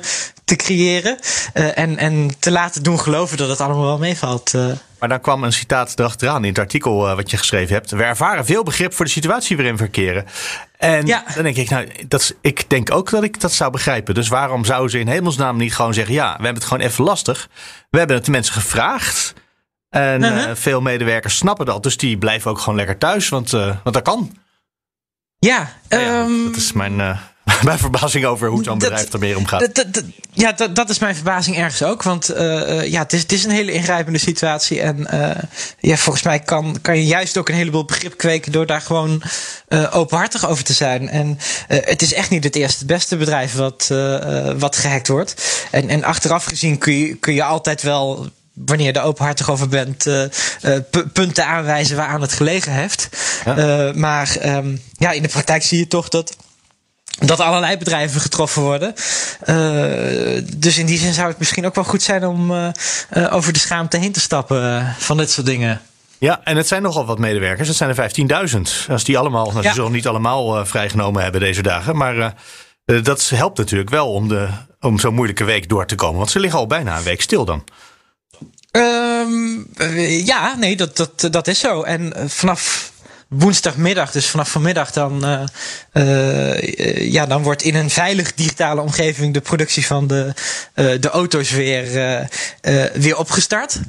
te 0.45 0.57
creëren. 0.57 1.19
en, 1.53 1.99
en 1.99 2.31
te 2.39 2.51
laten 2.51 2.83
doen 2.83 3.01
geloven 3.01 3.37
dat 3.37 3.49
het 3.49 3.61
allemaal 3.61 3.85
wel 3.85 3.99
meevalt. 3.99 4.53
Maar 4.99 5.09
dan 5.09 5.21
kwam 5.21 5.45
een 5.45 5.53
citaat 5.53 5.99
erachteraan 5.99 6.43
in 6.43 6.49
het 6.49 6.59
artikel 6.59 7.15
wat 7.17 7.31
je 7.31 7.37
geschreven 7.37 7.75
hebt. 7.75 7.91
We 7.91 8.03
ervaren 8.03 8.45
veel 8.45 8.63
begrip 8.63 8.95
voor 8.95 9.05
de 9.05 9.11
situatie 9.11 9.57
waarin 9.57 9.77
we 9.77 9.83
verkeren. 9.83 10.25
En 10.77 11.07
ja. 11.07 11.25
dan 11.35 11.43
denk 11.43 11.57
ik, 11.57 11.71
nou, 11.71 11.89
dat 12.09 12.21
is, 12.21 12.33
ik 12.41 12.71
denk 12.71 12.91
ook 12.91 13.11
dat 13.11 13.23
ik 13.23 13.41
dat 13.41 13.53
zou 13.53 13.71
begrijpen. 13.71 14.15
Dus 14.15 14.29
waarom 14.29 14.65
zouden 14.65 14.91
ze 14.91 14.99
in 14.99 15.09
hemelsnaam 15.09 15.57
niet 15.57 15.75
gewoon 15.75 15.95
zeggen: 15.95 16.15
ja, 16.15 16.27
we 16.37 16.45
hebben 16.45 16.63
het 16.63 16.65
gewoon 16.65 16.87
even 16.87 17.05
lastig. 17.05 17.49
We 17.91 17.99
hebben 17.99 18.17
het 18.17 18.25
de 18.25 18.31
mensen 18.31 18.55
gevraagd. 18.55 19.35
En 19.95 20.23
uh 20.23 20.29
-huh. 20.29 20.49
uh, 20.49 20.55
veel 20.55 20.81
medewerkers 20.81 21.37
snappen 21.37 21.67
dat. 21.67 21.83
Dus 21.83 21.97
die 21.97 22.19
blijven 22.19 22.51
ook 22.51 22.59
gewoon 22.59 22.75
lekker 22.75 22.99
thuis. 22.99 23.29
Want, 23.29 23.53
uh, 23.53 23.67
want 23.83 23.95
dat 23.95 24.03
kan. 24.03 24.37
Ja, 25.39 25.73
ja 25.89 26.23
um, 26.23 26.45
dat 26.45 26.57
is 26.57 26.73
mijn, 26.73 26.99
uh, 26.99 27.19
mijn 27.63 27.79
verbazing 27.79 28.25
over 28.25 28.49
hoe 28.49 28.65
zo'n 28.65 28.79
bedrijf 28.79 29.13
ermee 29.13 29.37
omgaat. 29.37 29.61
Dat, 29.61 29.95
dat, 29.95 30.05
ja, 30.33 30.53
dat, 30.53 30.91
is 30.91 30.99
mijn 30.99 31.15
verbazing 31.15 31.57
ergens 31.57 31.83
ook. 31.83 32.03
Want 32.03 32.27
ja, 32.85 33.03
het 33.03 33.13
is, 33.13 33.23
het 33.23 33.33
is 33.33 33.45
een 33.45 33.51
hele 33.51 33.73
ingrijpende 33.73 34.19
situatie. 34.19 34.81
En 34.81 35.07
ja, 35.79 35.97
volgens 35.97 36.25
mij 36.25 36.39
kan, 36.39 36.79
kan 36.83 36.97
je 36.97 37.07
juist 37.07 37.39
ook 37.39 37.49
een 37.49 37.55
heleboel 37.55 37.85
begrip 37.85 38.17
kweken 38.17 38.53
door 38.53 38.67
daar 38.67 38.81
gewoon 38.81 39.23
openhartig 39.91 40.49
over 40.49 40.65
te 40.65 40.73
zijn. 40.73 41.09
En 41.09 41.39
het 41.69 42.03
is 42.03 42.13
echt 42.13 42.31
niet 42.31 42.45
het 42.45 42.57
eerste 42.57 42.79
het 42.79 42.87
beste 42.87 43.17
bedrijf 43.17 43.55
wat, 43.55 43.87
wat 44.59 44.77
gehackt 44.77 45.09
wordt. 45.09 45.67
En, 45.71 45.89
en 45.89 46.05
achteraf 46.05 46.45
gezien 46.45 46.79
kun 46.79 46.99
je, 46.99 47.15
kun 47.15 47.35
je 47.35 47.45
altijd 47.45 47.83
wel 47.83 48.31
wanneer 48.55 48.87
je 48.87 48.93
er 48.93 49.03
openhartig 49.03 49.51
over 49.51 49.69
bent, 49.69 50.07
uh, 50.07 50.25
uh, 50.63 50.79
punten 51.13 51.47
aanwijzen 51.47 51.97
waaraan 51.97 52.21
het 52.21 52.33
gelegen 52.33 52.73
heeft. 52.73 53.09
Ja. 53.45 53.89
Uh, 53.89 53.95
maar 53.95 54.37
um, 54.45 54.83
ja, 54.93 55.11
in 55.11 55.23
de 55.23 55.29
praktijk 55.29 55.63
zie 55.63 55.79
je 55.79 55.87
toch 55.87 56.09
dat. 56.09 56.37
Dat 57.19 57.41
allerlei 57.41 57.77
bedrijven 57.77 58.21
getroffen 58.21 58.63
worden. 58.63 58.95
dus 60.57 60.79
in 60.79 60.87
die 60.87 60.99
zin 60.99 61.13
zou 61.13 61.29
het 61.29 61.39
misschien 61.39 61.67
ook 61.67 61.75
wel 61.75 61.85
goed 61.85 62.03
zijn 62.03 62.27
om 62.27 62.73
over 63.31 63.53
de 63.53 63.59
schaamte 63.59 63.99
heen 63.99 64.13
te 64.13 64.21
stappen 64.21 64.95
van 64.99 65.17
dit 65.17 65.31
soort 65.31 65.47
dingen. 65.47 65.81
Ja, 66.19 66.41
en 66.45 66.57
het 66.57 66.69
zijn 66.69 66.83
nogal 66.83 67.07
wat 67.07 67.19
medewerkers. 67.19 67.69
Het 67.69 67.77
zijn 67.77 67.95
er 67.97 68.51
15.000. 68.55 68.61
Als 68.89 69.05
die 69.05 69.19
allemaal, 69.19 69.47
nou, 69.51 69.63
ja. 69.63 69.69
ze 69.69 69.75
zullen 69.75 69.93
niet 69.93 70.07
allemaal 70.07 70.67
vrijgenomen 70.67 71.23
hebben 71.23 71.41
deze 71.41 71.63
dagen. 71.63 71.97
Maar 71.97 72.35
dat 72.85 73.29
helpt 73.29 73.59
natuurlijk 73.59 73.91
wel 73.91 74.13
om, 74.13 74.29
de, 74.29 74.49
om 74.81 74.99
zo'n 74.99 75.15
moeilijke 75.15 75.45
week 75.45 75.69
door 75.69 75.87
te 75.87 75.95
komen. 75.95 76.19
Want 76.19 76.31
ze 76.31 76.41
liggen 76.41 76.59
al 76.59 76.67
bijna 76.67 76.97
een 76.97 77.03
week 77.03 77.23
stil 77.23 77.45
dan. 77.45 77.65
Um, 78.77 79.67
ja, 80.25 80.57
nee, 80.57 80.77
dat, 80.77 80.97
dat, 80.97 81.29
dat 81.33 81.49
is 81.49 81.59
zo. 81.59 81.83
En 81.83 82.31
vanaf 82.31 82.93
woensdagmiddag, 83.29 84.11
dus 84.11 84.27
vanaf 84.27 84.51
vanmiddag, 84.51 84.91
dan, 84.91 85.45
uh, 85.93 86.61
ja, 87.13 87.27
dan 87.27 87.43
wordt 87.43 87.63
in 87.63 87.75
een 87.75 87.91
veilig 87.91 88.35
digitale 88.35 88.81
omgeving 88.81 89.35
de 89.35 89.41
productie 89.41 89.87
van 89.87 90.07
de, 90.07 90.33
de 90.75 91.09
auto's 91.11 91.51
weer, 91.51 92.29
weer 92.95 93.17
opgestart. 93.17 93.81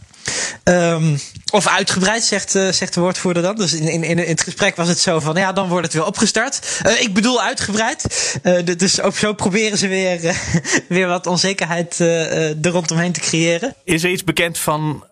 Um, 0.64 1.20
of 1.52 1.68
uitgebreid, 1.68 2.24
zegt, 2.24 2.56
uh, 2.56 2.72
zegt 2.72 2.94
de 2.94 3.00
woordvoerder 3.00 3.44
dan. 3.44 3.56
Dus 3.56 3.74
in, 3.74 3.88
in, 3.88 4.04
in 4.04 4.18
het 4.18 4.42
gesprek 4.42 4.76
was 4.76 4.88
het 4.88 5.00
zo 5.00 5.20
van, 5.20 5.36
ja, 5.36 5.54
dan 5.54 5.68
wordt 5.68 5.86
het 5.86 5.94
weer 5.94 6.06
opgestart. 6.06 6.82
Uh, 6.86 7.02
ik 7.02 7.14
bedoel 7.14 7.42
uitgebreid. 7.42 8.38
Uh, 8.44 8.78
dus 8.78 9.02
ook 9.02 9.16
zo 9.16 9.34
proberen 9.34 9.78
ze 9.78 9.88
weer, 9.88 10.36
weer 10.88 11.08
wat 11.08 11.28
onzekerheid 11.28 12.00
er 12.00 12.70
rondomheen 12.70 13.12
te 13.12 13.20
creëren. 13.20 13.76
Is 13.84 14.04
er 14.04 14.10
iets 14.10 14.24
bekend 14.24 14.58
van 14.58 15.06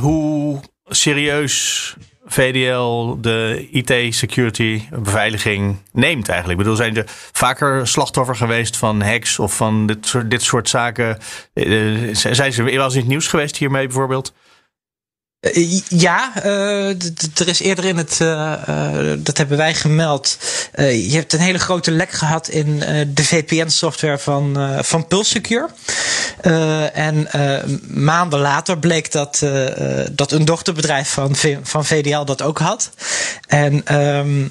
hoe 0.00 0.60
serieus 0.88 1.94
VDL 2.26 3.16
de 3.20 3.68
IT-security, 3.70 4.82
beveiliging 4.90 5.76
neemt 5.92 6.28
eigenlijk. 6.28 6.58
Ik 6.58 6.64
bedoel, 6.64 6.82
zijn 6.82 6.96
er 6.96 7.04
vaker 7.32 7.88
slachtoffer 7.88 8.36
geweest 8.36 8.76
van 8.76 9.02
hacks 9.02 9.38
of 9.38 9.56
van 9.56 9.86
dit 9.86 10.06
soort, 10.06 10.30
dit 10.30 10.42
soort 10.42 10.68
zaken? 10.68 11.18
Uh, 11.54 12.14
zijn 12.14 12.52
ze 12.52 12.62
wel 12.62 12.84
eens 12.84 12.94
in 12.94 13.00
het 13.00 13.08
nieuws 13.08 13.28
geweest 13.28 13.56
hiermee 13.56 13.86
bijvoorbeeld? 13.86 14.32
Uh, 15.54 15.80
ja, 15.88 16.32
uh, 16.44 16.88
er 17.34 17.48
is 17.48 17.60
eerder 17.60 17.84
in 17.84 17.96
het, 17.96 18.16
dat 19.24 19.36
hebben 19.36 19.56
wij 19.56 19.74
gemeld. 19.74 20.38
je 20.76 21.12
hebt 21.12 21.32
een 21.32 21.40
hele 21.40 21.58
grote 21.58 21.90
lek 21.90 22.10
gehad 22.10 22.48
in 22.48 22.78
de 23.14 23.24
VPN-software 23.24 24.18
van, 24.18 24.56
van 24.84 25.06
en 26.92 27.28
maanden 27.86 28.38
later 28.38 28.78
bleek 28.78 29.12
dat, 29.12 29.42
dat 30.12 30.32
een 30.32 30.44
dochterbedrijf 30.44 31.08
van, 31.08 31.36
van 31.62 31.84
VDL 31.84 32.24
dat 32.24 32.42
ook 32.42 32.58
had. 32.58 32.90
En. 33.46 33.96
Um, 33.96 34.50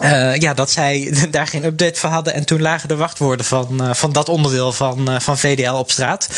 uh, 0.00 0.36
ja, 0.36 0.54
dat 0.54 0.70
zij 0.70 1.14
daar 1.30 1.46
geen 1.46 1.64
update 1.64 2.00
van 2.00 2.10
hadden. 2.10 2.34
En 2.34 2.44
toen 2.44 2.60
lagen 2.60 2.88
de 2.88 2.96
wachtwoorden 2.96 3.46
van, 3.46 3.78
uh, 3.80 3.94
van 3.94 4.12
dat 4.12 4.28
onderdeel 4.28 4.72
van, 4.72 5.10
uh, 5.10 5.20
van 5.20 5.38
VDL 5.38 5.74
op 5.74 5.90
straat. 5.90 6.28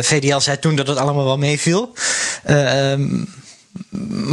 VDL 0.00 0.38
zei 0.38 0.58
toen 0.58 0.76
dat 0.76 0.86
het 0.86 0.98
allemaal 0.98 1.24
wel 1.24 1.38
meeviel. 1.38 1.92
Ehm, 2.44 3.24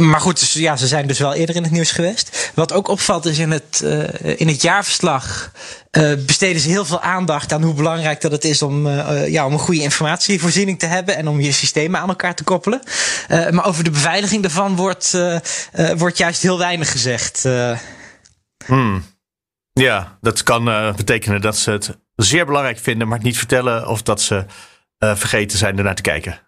maar 0.08 0.20
goed, 0.20 0.40
dus, 0.40 0.52
ja, 0.52 0.76
ze 0.76 0.86
zijn 0.86 1.06
dus 1.06 1.18
wel 1.18 1.34
eerder 1.34 1.56
in 1.56 1.62
het 1.62 1.72
nieuws 1.72 1.90
geweest. 1.90 2.50
Wat 2.54 2.72
ook 2.72 2.88
opvalt 2.88 3.26
is 3.26 3.38
in 3.38 3.50
het, 3.50 3.84
in 4.36 4.48
het 4.48 4.62
jaarverslag 4.62 5.52
besteden 6.26 6.60
ze 6.60 6.68
heel 6.68 6.84
veel 6.84 7.00
aandacht 7.00 7.52
aan 7.52 7.62
hoe 7.62 7.74
belangrijk 7.74 8.20
dat 8.20 8.32
het 8.32 8.44
is 8.44 8.62
om, 8.62 8.88
ja, 9.26 9.46
om 9.46 9.52
een 9.52 9.58
goede 9.58 9.80
informatievoorziening 9.80 10.78
te 10.78 10.86
hebben 10.86 11.16
en 11.16 11.28
om 11.28 11.40
je 11.40 11.52
systemen 11.52 12.00
aan 12.00 12.08
elkaar 12.08 12.34
te 12.34 12.44
koppelen. 12.44 12.82
maar 13.28 13.66
over 13.66 13.84
de 13.84 13.90
beveiliging 13.90 14.42
daarvan 14.42 14.76
wordt, 14.76 15.18
wordt 15.96 16.18
juist 16.18 16.42
heel 16.42 16.58
weinig 16.58 16.90
gezegd. 16.90 17.44
Hmm. 18.66 19.04
Ja, 19.72 20.18
dat 20.20 20.42
kan 20.42 20.68
uh, 20.68 20.94
betekenen 20.94 21.40
dat 21.40 21.56
ze 21.56 21.70
het 21.70 21.98
zeer 22.16 22.46
belangrijk 22.46 22.78
vinden, 22.78 23.08
maar 23.08 23.16
het 23.16 23.26
niet 23.26 23.38
vertellen 23.38 23.88
of 23.88 24.02
dat 24.02 24.20
ze 24.20 24.44
uh, 24.98 25.16
vergeten 25.16 25.58
zijn 25.58 25.78
ernaar 25.78 25.94
te 25.94 26.02
kijken. 26.02 26.40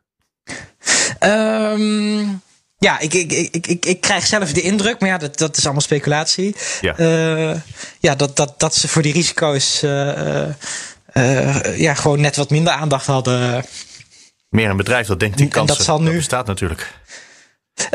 Um, 1.21 2.43
ja, 2.77 2.99
ik, 2.99 3.15
ik, 3.15 3.33
ik, 3.33 3.67
ik, 3.67 3.87
ik 3.87 4.01
krijg 4.01 4.27
zelf 4.27 4.53
de 4.53 4.63
indruk, 4.63 5.01
maar 5.01 5.09
ja, 5.09 5.19
dat, 5.19 5.39
dat 5.39 5.57
is 5.57 5.65
allemaal 5.65 5.83
speculatie. 5.83 6.57
Ja, 6.81 6.99
uh, 6.99 7.57
ja 7.99 8.15
dat, 8.15 8.37
dat, 8.37 8.61
dat 8.61 8.75
ze 8.75 8.89
voor 8.89 9.03
die 9.03 9.13
risico's 9.13 9.81
ja, 11.77 11.95
gewoon 11.95 12.21
net 12.21 12.37
wat 12.37 12.51
minder 12.51 12.73
aandacht 12.73 13.07
hadden. 13.07 13.65
Meer 14.49 14.71
een 14.71 14.77
bedrijf 14.77 15.07
dat 15.07 15.21
denkt 15.21 15.39
die 15.39 15.49
kans 15.49 15.69
dat, 15.69 15.83
zal 15.83 15.99
nu... 15.99 16.05
dat 16.05 16.15
bestaat 16.15 16.47
natuurlijk. 16.47 17.01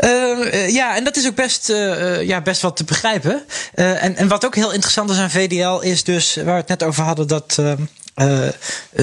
Uh, 0.04 0.68
ja, 0.68 0.96
en 0.96 1.04
dat 1.04 1.16
is 1.16 1.26
ook 1.26 1.34
best, 1.34 1.68
uh, 1.68 2.22
ja, 2.22 2.40
best 2.40 2.62
wat 2.62 2.76
te 2.76 2.84
begrijpen. 2.84 3.44
En, 3.74 4.16
en 4.16 4.28
wat 4.28 4.44
ook 4.44 4.54
heel 4.54 4.72
interessant 4.72 5.10
is 5.10 5.18
aan 5.18 5.30
VDL 5.30 5.78
is 5.80 6.04
dus, 6.04 6.34
waar 6.34 6.44
we 6.44 6.50
het 6.52 6.68
net 6.68 6.82
over 6.82 7.04
hadden, 7.04 7.28
dat 7.28 7.62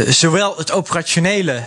zowel 0.07 0.57
het 0.57 0.71
operationele 0.71 1.63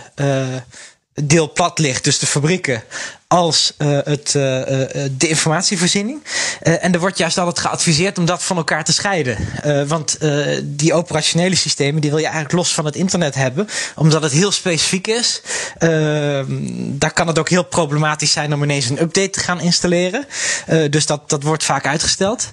deel 1.23 1.51
plat 1.51 1.79
ligt, 1.79 2.03
dus 2.03 2.19
de 2.19 2.25
fabrieken, 2.25 2.83
als 3.27 3.73
uh, 3.77 3.99
het, 4.03 4.27
uh, 4.27 4.43
de 5.17 5.27
informatievoorziening. 5.27 6.23
En 6.61 6.93
er 6.93 6.99
wordt 6.99 7.17
juist 7.17 7.37
altijd 7.37 7.59
geadviseerd 7.59 8.17
om 8.17 8.25
dat 8.25 8.43
van 8.43 8.57
elkaar 8.57 8.83
te 8.83 8.93
scheiden. 8.93 9.37
want 9.87 10.17
die 10.63 10.93
operationele 10.93 11.55
systemen 11.55 12.01
die 12.01 12.09
wil 12.09 12.19
je 12.19 12.25
eigenlijk 12.25 12.55
los 12.55 12.73
van 12.73 12.85
het 12.85 12.95
internet 12.95 13.35
hebben, 13.35 13.67
omdat 13.95 14.21
het 14.21 14.31
heel 14.31 14.51
specifiek 14.51 15.07
is. 15.07 15.41
daar 16.79 17.13
kan 17.13 17.27
het 17.27 17.39
ook 17.39 17.49
heel 17.49 17.63
problematisch 17.63 18.31
zijn 18.31 18.53
om 18.53 18.63
ineens 18.63 18.89
een 18.89 19.01
update 19.01 19.29
te 19.29 19.39
gaan 19.39 19.61
installeren. 19.61 20.25
dus 20.89 21.05
dat, 21.05 21.29
dat 21.29 21.43
wordt 21.43 21.63
vaak 21.63 21.85
uitgesteld. 21.87 22.51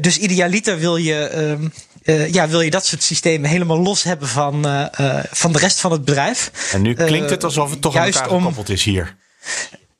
dus 0.00 0.18
idealiter 0.18 0.78
wil 0.78 0.96
je. 0.96 1.68
Uh, 2.10 2.32
ja, 2.32 2.48
wil 2.48 2.60
je 2.60 2.70
dat 2.70 2.86
soort 2.86 3.02
systemen 3.02 3.50
helemaal 3.50 3.78
los 3.78 4.02
hebben 4.02 4.28
van, 4.28 4.66
uh, 4.66 4.86
uh, 5.00 5.18
van 5.30 5.52
de 5.52 5.58
rest 5.58 5.80
van 5.80 5.92
het 5.92 6.04
bedrijf. 6.04 6.50
En 6.72 6.82
nu 6.82 6.94
klinkt 6.94 7.30
het 7.30 7.44
alsof 7.44 7.70
het 7.70 7.80
toch 7.80 7.96
aan 7.96 8.06
elkaar 8.06 8.28
gekoppeld 8.28 8.68
is 8.68 8.84
hier. 8.84 9.16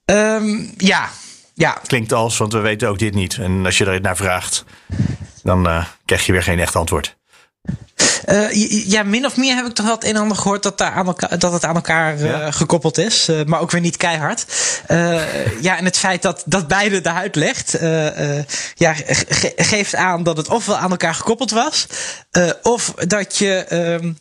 Um, 0.05 0.75
ja, 0.77 1.11
ja. 1.55 1.81
Klinkt 1.87 2.13
als, 2.13 2.37
want 2.37 2.53
we 2.53 2.59
weten 2.59 2.89
ook 2.89 2.99
dit 2.99 3.15
niet. 3.15 3.39
En 3.39 3.65
als 3.65 3.79
je 3.79 3.85
er 3.85 4.01
naar 4.01 4.17
vraagt, 4.17 4.65
dan 5.43 5.85
krijg 6.05 6.27
je 6.27 6.33
weer 6.33 6.43
geen 6.43 6.59
echt 6.59 6.77
antwoord. 6.77 7.19
Uh, 8.29 8.53
ja, 8.87 9.03
min 9.03 9.27
of 9.27 9.37
meer 9.37 9.57
heb 9.57 9.67
ik 9.67 9.73
toch 9.75 9.87
wel 9.87 9.95
het 9.95 10.05
een 10.05 10.15
en 10.15 10.21
ander 10.21 10.37
gehoord 10.37 10.63
dat, 10.63 10.79
daar 10.79 10.93
aan 10.93 11.07
elkaar, 11.07 11.39
dat 11.39 11.53
het 11.53 11.65
aan 11.65 11.75
elkaar 11.75 12.21
uh, 12.21 12.47
gekoppeld 12.51 12.99
is. 12.99 13.29
Uh, 13.29 13.45
maar 13.45 13.61
ook 13.61 13.71
weer 13.71 13.81
niet 13.81 13.97
keihard. 13.97 14.45
ja, 15.61 15.77
en 15.77 15.85
het 15.85 15.99
feit 15.99 16.23
dat, 16.23 16.43
dat 16.47 16.69
beide 16.69 17.01
eruit 17.03 17.37
legt, 17.37 17.77
ja, 18.75 18.95
ge 18.95 19.53
geeft 19.57 19.95
aan 19.95 20.23
dat 20.23 20.37
het 20.37 20.49
ofwel 20.49 20.77
aan 20.77 20.91
elkaar 20.91 21.15
gekoppeld 21.15 21.51
was, 21.51 21.87
of 22.63 22.93
dat 22.97 23.37
je 23.37 23.55
ehm, 23.55 24.13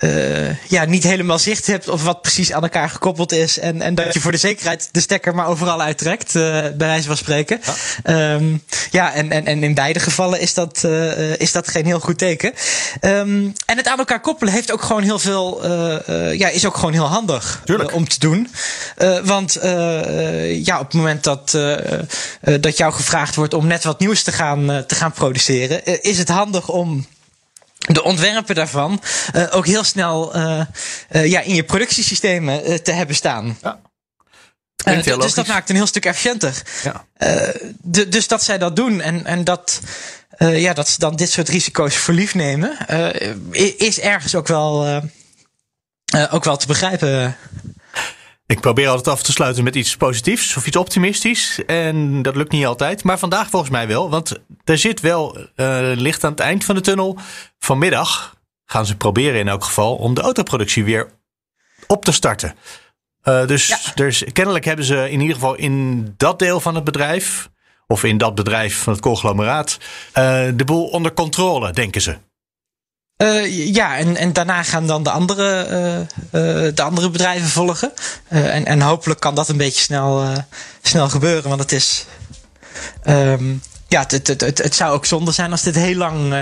uh, 0.00 0.68
ja, 0.68 0.84
niet 0.84 1.02
helemaal 1.02 1.38
zicht 1.38 1.66
hebt 1.66 1.88
of 1.88 2.04
wat 2.04 2.22
precies 2.22 2.52
aan 2.52 2.62
elkaar 2.62 2.90
gekoppeld 2.90 3.32
is. 3.32 3.58
En, 3.58 3.82
en 3.82 3.94
dat 3.94 4.14
je 4.14 4.20
voor 4.20 4.32
de 4.32 4.38
zekerheid 4.38 4.88
de 4.92 5.00
stekker 5.00 5.34
maar 5.34 5.46
overal 5.46 5.82
uittrekt, 5.82 6.34
uh, 6.34 6.42
bij 6.42 6.72
wijze 6.76 7.06
van 7.06 7.16
spreken. 7.16 7.60
Ja, 8.04 8.32
um, 8.32 8.62
ja 8.90 9.12
en, 9.12 9.30
en, 9.30 9.46
en 9.46 9.62
in 9.62 9.74
beide 9.74 10.00
gevallen 10.00 10.40
is 10.40 10.54
dat, 10.54 10.82
uh, 10.84 11.36
is 11.36 11.52
dat 11.52 11.68
geen 11.68 11.86
heel 11.86 12.00
goed 12.00 12.18
teken. 12.18 12.52
Um, 13.00 13.52
en 13.66 13.76
het 13.76 13.88
aan 13.88 13.98
elkaar 13.98 14.20
koppelen 14.20 14.52
heeft 14.52 14.72
ook 14.72 14.82
gewoon 14.82 15.02
heel 15.02 15.18
veel, 15.18 15.66
ja, 16.32 16.48
is 16.48 16.66
ook 16.66 16.76
gewoon 16.76 16.92
heel 16.92 17.08
handig 17.08 17.62
om 17.92 18.08
te 18.08 18.18
doen. 18.18 18.48
want 19.24 19.58
ja, 20.64 20.78
op 20.78 20.86
het 20.86 20.94
moment 20.94 21.24
dat, 21.24 21.50
dat 22.60 22.76
jou 22.76 22.92
gevraagd 22.92 23.34
wordt 23.34 23.54
om 23.54 23.66
net 23.66 23.84
wat 23.84 24.00
nieuws 24.00 24.22
te 24.22 24.32
gaan, 24.32 24.84
te 24.86 24.94
gaan 24.94 25.12
produceren, 25.12 26.02
is 26.02 26.18
het 26.18 26.28
handig 26.28 26.68
om 26.68 27.06
de 27.88 28.02
ontwerpen 28.02 28.54
daarvan 28.54 29.02
uh, 29.36 29.46
ook 29.50 29.66
heel 29.66 29.84
snel 29.84 30.36
uh, 30.36 30.60
uh, 31.10 31.26
ja, 31.26 31.40
in 31.40 31.54
je 31.54 31.64
productiesystemen 31.64 32.82
te 32.82 32.92
hebben 32.92 33.16
staan. 33.16 33.58
Ja. 33.62 33.80
dus 35.16 35.34
dat 35.34 35.46
maakt 35.46 35.68
een 35.68 35.76
heel 35.76 35.86
stuk 35.86 36.04
efficiënter. 36.04 36.62
Ja. 36.82 37.04
De, 37.82 38.08
dus 38.08 38.28
dat 38.28 38.42
zij 38.42 38.58
dat 38.58 38.76
doen 38.76 39.00
en, 39.00 39.26
en 39.26 39.44
dat, 39.44 39.80
ja, 40.38 40.72
dat 40.72 40.88
ze 40.88 40.98
dan 40.98 41.16
dit 41.16 41.30
soort 41.30 41.48
risico's 41.48 41.96
voor 41.96 42.14
lief 42.14 42.34
nemen, 42.34 42.76
is 43.76 44.00
ergens 44.00 44.34
ook 44.34 44.46
wel, 44.46 45.02
ook 46.30 46.44
wel 46.44 46.56
te 46.56 46.66
begrijpen. 46.66 47.36
Ik 48.50 48.60
probeer 48.60 48.88
altijd 48.88 49.08
af 49.08 49.22
te 49.22 49.32
sluiten 49.32 49.64
met 49.64 49.74
iets 49.74 49.96
positiefs 49.96 50.56
of 50.56 50.66
iets 50.66 50.76
optimistisch. 50.76 51.64
En 51.66 52.22
dat 52.22 52.36
lukt 52.36 52.52
niet 52.52 52.66
altijd. 52.66 53.04
Maar 53.04 53.18
vandaag 53.18 53.50
volgens 53.50 53.70
mij 53.70 53.86
wel. 53.86 54.10
Want 54.10 54.38
er 54.64 54.78
zit 54.78 55.00
wel 55.00 55.38
uh, 55.38 55.46
licht 55.94 56.24
aan 56.24 56.30
het 56.30 56.40
eind 56.40 56.64
van 56.64 56.74
de 56.74 56.80
tunnel. 56.80 57.18
Vanmiddag 57.58 58.36
gaan 58.64 58.86
ze 58.86 58.96
proberen 58.96 59.40
in 59.40 59.48
elk 59.48 59.64
geval 59.64 59.96
om 59.96 60.14
de 60.14 60.20
autoproductie 60.20 60.84
weer 60.84 61.10
op 61.86 62.04
te 62.04 62.12
starten. 62.12 62.54
Uh, 63.24 63.46
dus, 63.46 63.66
ja. 63.66 63.78
dus 63.94 64.24
kennelijk 64.32 64.64
hebben 64.64 64.84
ze 64.84 65.10
in 65.10 65.20
ieder 65.20 65.34
geval 65.34 65.54
in 65.54 66.04
dat 66.16 66.38
deel 66.38 66.60
van 66.60 66.74
het 66.74 66.84
bedrijf. 66.84 67.50
Of 67.86 68.04
in 68.04 68.18
dat 68.18 68.34
bedrijf 68.34 68.82
van 68.82 68.92
het 68.92 69.02
conglomeraat. 69.02 69.78
Uh, 69.78 70.48
de 70.54 70.64
boel 70.64 70.86
onder 70.86 71.12
controle, 71.12 71.72
denken 71.72 72.00
ze. 72.00 72.16
Uh, 73.22 73.74
ja, 73.74 73.96
en, 73.96 74.16
en 74.16 74.32
daarna 74.32 74.62
gaan 74.62 74.86
dan 74.86 75.02
de 75.02 75.10
andere, 75.10 75.66
uh, 76.32 76.64
uh, 76.66 76.72
de 76.74 76.82
andere 76.82 77.10
bedrijven 77.10 77.48
volgen. 77.48 77.92
en, 78.28 78.66
en 78.66 78.80
hopelijk 78.80 79.20
kan 79.20 79.34
dat 79.34 79.48
een 79.48 79.56
beetje 79.56 79.80
snel, 79.80 80.24
snel 80.82 81.08
gebeuren. 81.08 81.48
Want 81.48 81.60
het 81.60 81.72
is. 81.72 82.06
Um, 83.08 83.62
ja, 83.88 84.00
het, 84.00 84.26
het, 84.26 84.40
het, 84.40 84.58
het, 84.58 84.74
zou 84.74 84.92
ook 84.92 85.06
zonde 85.06 85.32
zijn 85.32 85.50
als 85.50 85.62
dit 85.62 85.74
heel 85.74 85.94
lang 85.94 86.34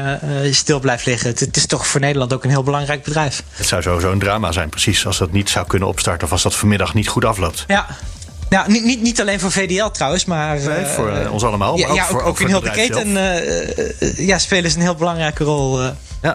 stil 0.51 0.81
blijft 0.81 1.07
liggen. 1.07 1.29
Het, 1.29 1.41
het, 1.41 1.57
is 1.57 1.67
toch 1.67 1.87
voor 1.87 2.01
Nederland 2.01 2.33
ook 2.33 2.45
een 2.45 2.51
heel 2.51 2.63
belangrijk 2.63 3.03
bedrijf. 3.03 3.43
Het 3.51 3.67
zou 3.67 3.83
sowieso 3.83 4.13
een 4.13 4.19
drama 4.19 4.53
zijn, 4.53 4.69
precies. 4.69 5.07
Als 5.07 5.19
dat 5.19 5.33
niet 5.33 5.51
zou 5.51 5.67
kunnen 5.67 5.89
opstarten 5.89 6.27
of 6.27 6.33
als 6.33 6.43
dat 6.43 6.55
vanmiddag 6.55 6.95
niet 6.95 7.09
goed 7.09 7.25
afloopt. 7.25 7.65
Ja, 7.67 7.87
nou, 8.49 8.73
niet, 8.73 8.85
niet, 8.85 9.03
niet 9.03 9.21
alleen 9.21 9.41
voor 9.41 9.53
VDL 9.53 9.87
trouwens, 9.87 10.25
maar. 10.25 10.59
Nee, 10.61 10.87
voor 10.87 11.13
uh, 11.13 11.33
ons 11.33 11.45
allemaal. 11.45 11.77
Maar 11.77 11.81
ja, 11.81 11.89
ook, 11.89 11.97
ja, 11.97 12.05
voor, 12.05 12.21
ook, 12.21 12.27
ook 12.27 12.41
in 12.41 12.47
heel 12.47 12.61
de 12.61 12.71
keten 12.71 13.09
uh, 13.09 14.27
ja, 14.27 14.39
spelen 14.39 14.71
ze 14.71 14.77
een 14.77 14.83
heel 14.83 14.95
belangrijke 14.95 15.45
rol. 15.45 15.81
Ja. 16.23 16.35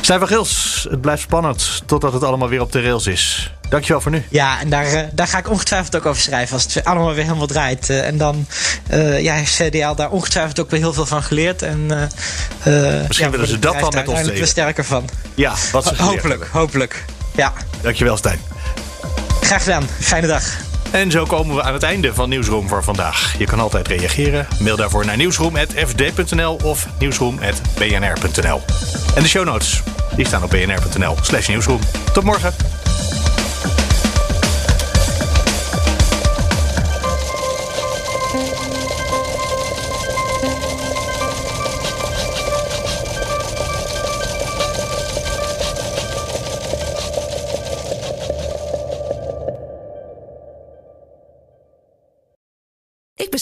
Stijn 0.00 0.26
Gils, 0.26 0.86
het 0.90 1.00
blijft 1.00 1.22
spannend 1.22 1.82
totdat 1.86 2.12
het 2.12 2.24
allemaal 2.24 2.48
weer 2.48 2.60
op 2.60 2.72
de 2.72 2.80
rails 2.82 3.06
is. 3.06 3.52
Dankjewel 3.68 4.00
voor 4.00 4.10
nu. 4.10 4.24
Ja, 4.30 4.60
en 4.60 4.70
daar, 4.70 4.92
uh, 4.92 5.00
daar 5.12 5.26
ga 5.26 5.38
ik 5.38 5.50
ongetwijfeld 5.50 5.96
ook 5.96 6.06
over 6.06 6.22
schrijven 6.22 6.54
als 6.54 6.74
het 6.74 6.84
allemaal 6.84 7.14
weer 7.14 7.24
helemaal 7.24 7.46
draait. 7.46 7.88
Uh, 7.88 8.06
en 8.06 8.18
dan 8.18 8.46
uh, 8.90 9.20
ja, 9.22 9.34
heeft 9.34 9.56
CDL 9.56 9.94
daar 9.94 10.10
ongetwijfeld 10.10 10.60
ook 10.60 10.70
weer 10.70 10.80
heel 10.80 10.92
veel 10.92 11.06
van 11.06 11.22
geleerd. 11.22 11.62
En, 11.62 11.86
Misschien 13.06 13.26
ja, 13.26 13.30
willen 13.30 13.48
ze 13.48 13.58
dat 13.58 13.80
dan 13.80 13.92
met 13.94 14.08
ons 14.08 14.22
delen. 14.22 14.40
er 14.40 14.46
sterker 14.46 14.84
van. 14.84 15.08
Ja, 15.34 15.54
wat 15.72 15.86
ze 15.86 15.94
Hopelijk, 16.02 16.28
hebben. 16.28 16.48
hopelijk. 16.50 17.04
Ja. 17.36 17.52
Dankjewel 17.80 18.16
Stijn. 18.16 18.40
Graag 19.40 19.62
gedaan. 19.62 19.88
Fijne 20.00 20.26
dag. 20.26 20.67
En 20.90 21.10
zo 21.10 21.24
komen 21.24 21.56
we 21.56 21.62
aan 21.62 21.72
het 21.72 21.82
einde 21.82 22.14
van 22.14 22.28
Nieuwsroom 22.28 22.68
voor 22.68 22.84
vandaag. 22.84 23.38
Je 23.38 23.44
kan 23.44 23.60
altijd 23.60 23.88
reageren. 23.88 24.46
Mail 24.60 24.76
daarvoor 24.76 25.04
naar 25.04 25.16
nieuwsroom.fd.nl 25.16 26.58
of 26.64 26.88
nieuwsroom.bnr.nl. 26.98 28.62
En 29.14 29.22
de 29.22 29.28
show 29.28 29.44
notes 29.44 29.82
die 30.16 30.26
staan 30.26 30.42
op 30.42 30.50
bnr.nl 30.50 31.16
slash 31.20 31.48
nieuwsroom. 31.48 31.80
Tot 32.12 32.24
morgen. 32.24 32.77